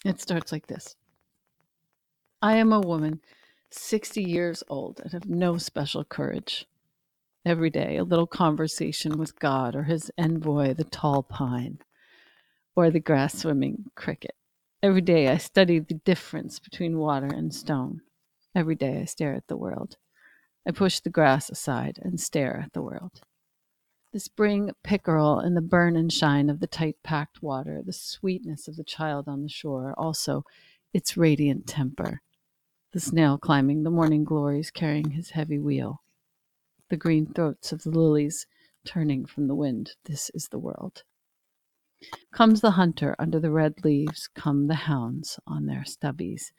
[0.05, 0.97] It starts like this
[2.41, 3.21] I am a woman
[3.71, 6.67] 60 years old and have no special courage.
[7.47, 11.79] Every day, a little conversation with God or his envoy, the tall pine,
[12.75, 14.35] or the grass swimming cricket.
[14.85, 18.03] Every day, I study the difference between water and stone.
[18.55, 19.97] Every day, I stare at the world.
[20.68, 23.22] I push the grass aside and stare at the world.
[24.12, 28.68] The spring pickerel and the burn and shine of the tight packed water, the sweetness
[28.68, 30.45] of the child on the shore, also
[30.93, 32.20] its radiant temper.
[32.93, 36.03] The snail climbing the morning glories carrying his heavy wheel.
[36.91, 38.47] The green throats of the lilies
[38.85, 39.93] turning from the wind.
[40.05, 41.05] This is the world.
[42.33, 46.53] Comes the hunter under the red leaves, come the hounds on their stubbies.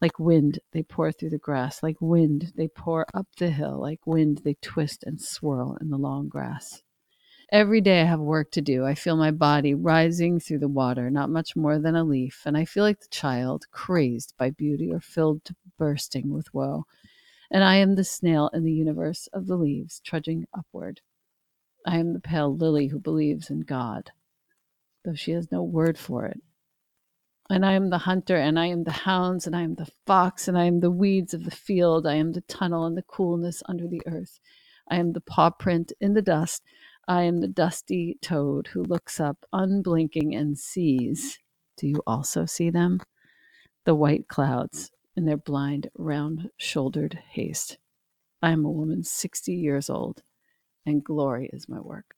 [0.00, 1.82] Like wind, they pour through the grass.
[1.82, 3.80] Like wind, they pour up the hill.
[3.80, 6.82] Like wind, they twist and swirl in the long grass.
[7.52, 8.84] Every day I have work to do.
[8.86, 12.56] I feel my body rising through the water, not much more than a leaf, and
[12.56, 16.86] I feel like the child, crazed by beauty or filled to bursting with woe.
[17.50, 21.02] And I am the snail in the universe of the leaves, trudging upward.
[21.86, 24.12] I am the pale lily who believes in God,
[25.04, 26.40] though she has no word for it.
[27.50, 30.48] And I am the hunter, and I am the hounds, and I am the fox,
[30.48, 32.06] and I am the weeds of the field.
[32.06, 34.40] I am the tunnel and the coolness under the earth.
[34.88, 36.62] I am the paw print in the dust.
[37.08, 41.38] I am the dusty toad who looks up, unblinking, and sees.
[41.76, 43.00] Do you also see them?
[43.84, 47.78] The white clouds in their blind, round shouldered haste.
[48.40, 50.22] I am a woman 60 years old,
[50.86, 52.14] and glory is my work.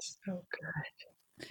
[0.00, 1.48] So good.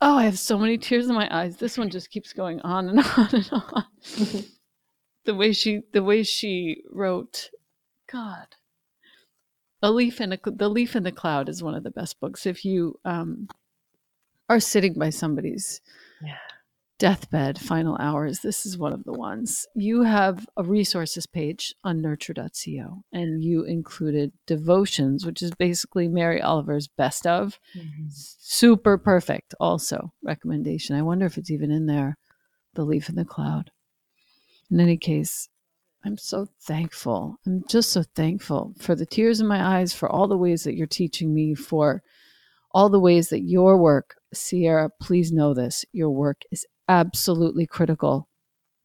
[0.00, 1.56] Oh, I have so many tears in my eyes.
[1.56, 3.84] This one just keeps going on and on and on.
[5.24, 7.50] the way she, the way she wrote,
[8.10, 8.46] God,
[9.82, 12.46] a leaf in a, the leaf and the cloud is one of the best books.
[12.46, 13.48] If you um,
[14.48, 15.80] are sitting by somebody's
[16.22, 16.36] yeah.
[16.98, 18.40] Deathbed, final hours.
[18.40, 19.66] This is one of the ones.
[19.74, 26.42] You have a resources page on nurture.co and you included devotions, which is basically Mary
[26.42, 27.60] Oliver's best of.
[27.76, 28.06] Mm-hmm.
[28.10, 30.96] Super perfect, also recommendation.
[30.96, 32.16] I wonder if it's even in there.
[32.74, 33.70] The leaf and the cloud.
[34.70, 35.48] In any case,
[36.04, 37.38] I'm so thankful.
[37.46, 40.74] I'm just so thankful for the tears in my eyes, for all the ways that
[40.74, 42.02] you're teaching me, for
[42.72, 48.28] all the ways that your work, Sierra, please know this, your work is absolutely critical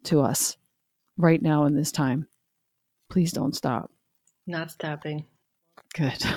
[0.04, 0.58] to us
[1.18, 2.28] right now in this time.
[3.10, 3.92] Please don't stop.
[4.46, 5.26] Not stopping.
[5.94, 6.24] Good.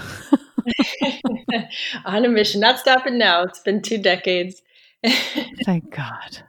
[2.04, 3.42] On a mission, not stopping now.
[3.42, 4.62] It's been two decades.
[5.64, 6.42] Thank God.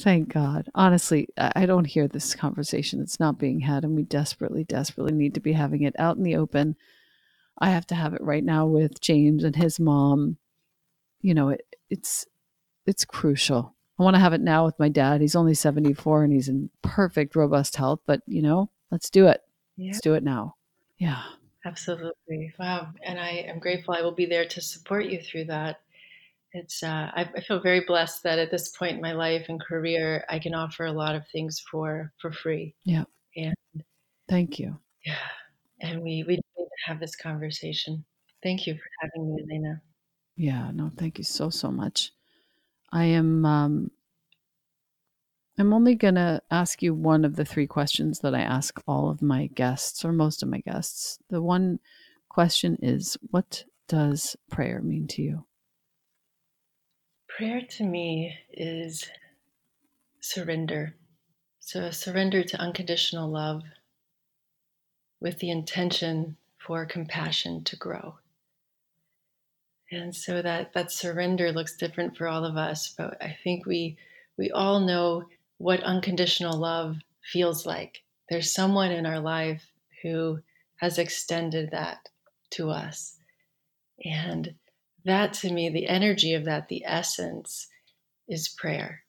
[0.00, 0.68] Thank God.
[0.74, 3.00] Honestly, I don't hear this conversation.
[3.00, 6.22] It's not being had, and we desperately, desperately need to be having it out in
[6.22, 6.76] the open.
[7.58, 10.38] I have to have it right now with James and his mom.
[11.20, 12.26] You know, it, it's
[12.86, 13.76] it's crucial.
[14.02, 15.20] I want to have it now with my dad.
[15.20, 19.42] He's only 74 and he's in perfect, robust health, but you know, let's do it.
[19.76, 19.92] Yeah.
[19.92, 20.56] Let's do it now.
[20.98, 21.22] Yeah.
[21.64, 22.52] Absolutely.
[22.58, 22.88] Wow.
[23.04, 25.82] And I am grateful I will be there to support you through that.
[26.52, 29.62] It's, uh, I, I feel very blessed that at this point in my life and
[29.62, 32.74] career, I can offer a lot of things for, for free.
[32.82, 33.04] Yeah.
[33.36, 33.54] And
[34.28, 34.76] thank you.
[35.06, 35.14] Yeah.
[35.80, 38.04] And we, we need to have this conversation.
[38.42, 39.80] Thank you for having me, Elena.
[40.34, 40.72] Yeah.
[40.74, 42.10] No, thank you so, so much.
[42.92, 43.90] I am um,
[45.58, 49.10] I'm only going to ask you one of the three questions that I ask all
[49.10, 51.18] of my guests or most of my guests.
[51.28, 51.78] The one
[52.28, 55.44] question is what does prayer mean to you?
[57.28, 59.08] Prayer to me is
[60.20, 60.94] surrender.
[61.60, 63.62] So, a surrender to unconditional love
[65.20, 68.16] with the intention for compassion to grow.
[69.92, 73.98] And so that that surrender looks different for all of us, but I think we
[74.38, 75.24] we all know
[75.58, 78.02] what unconditional love feels like.
[78.30, 79.62] There's someone in our life
[80.02, 80.40] who
[80.76, 82.08] has extended that
[82.52, 83.18] to us.
[84.02, 84.54] And
[85.04, 87.68] that to me, the energy of that, the essence
[88.26, 89.02] is prayer.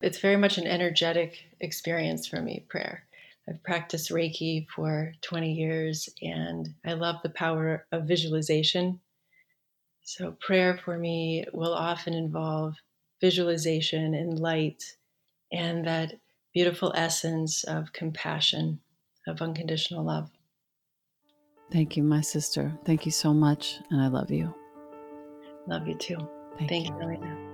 [0.00, 3.04] It's very much an energetic experience for me, prayer.
[3.48, 9.00] I've practiced Reiki for 20 years and I love the power of visualization
[10.04, 12.76] so, prayer for me will often involve
[13.22, 14.82] visualization and light
[15.50, 16.14] and that
[16.52, 18.80] beautiful essence of compassion,
[19.26, 20.30] of unconditional love.
[21.72, 22.78] Thank you, my sister.
[22.84, 23.80] Thank you so much.
[23.90, 24.54] And I love you.
[25.66, 26.18] Love you too.
[26.58, 27.53] Thank, Thank you, Elena.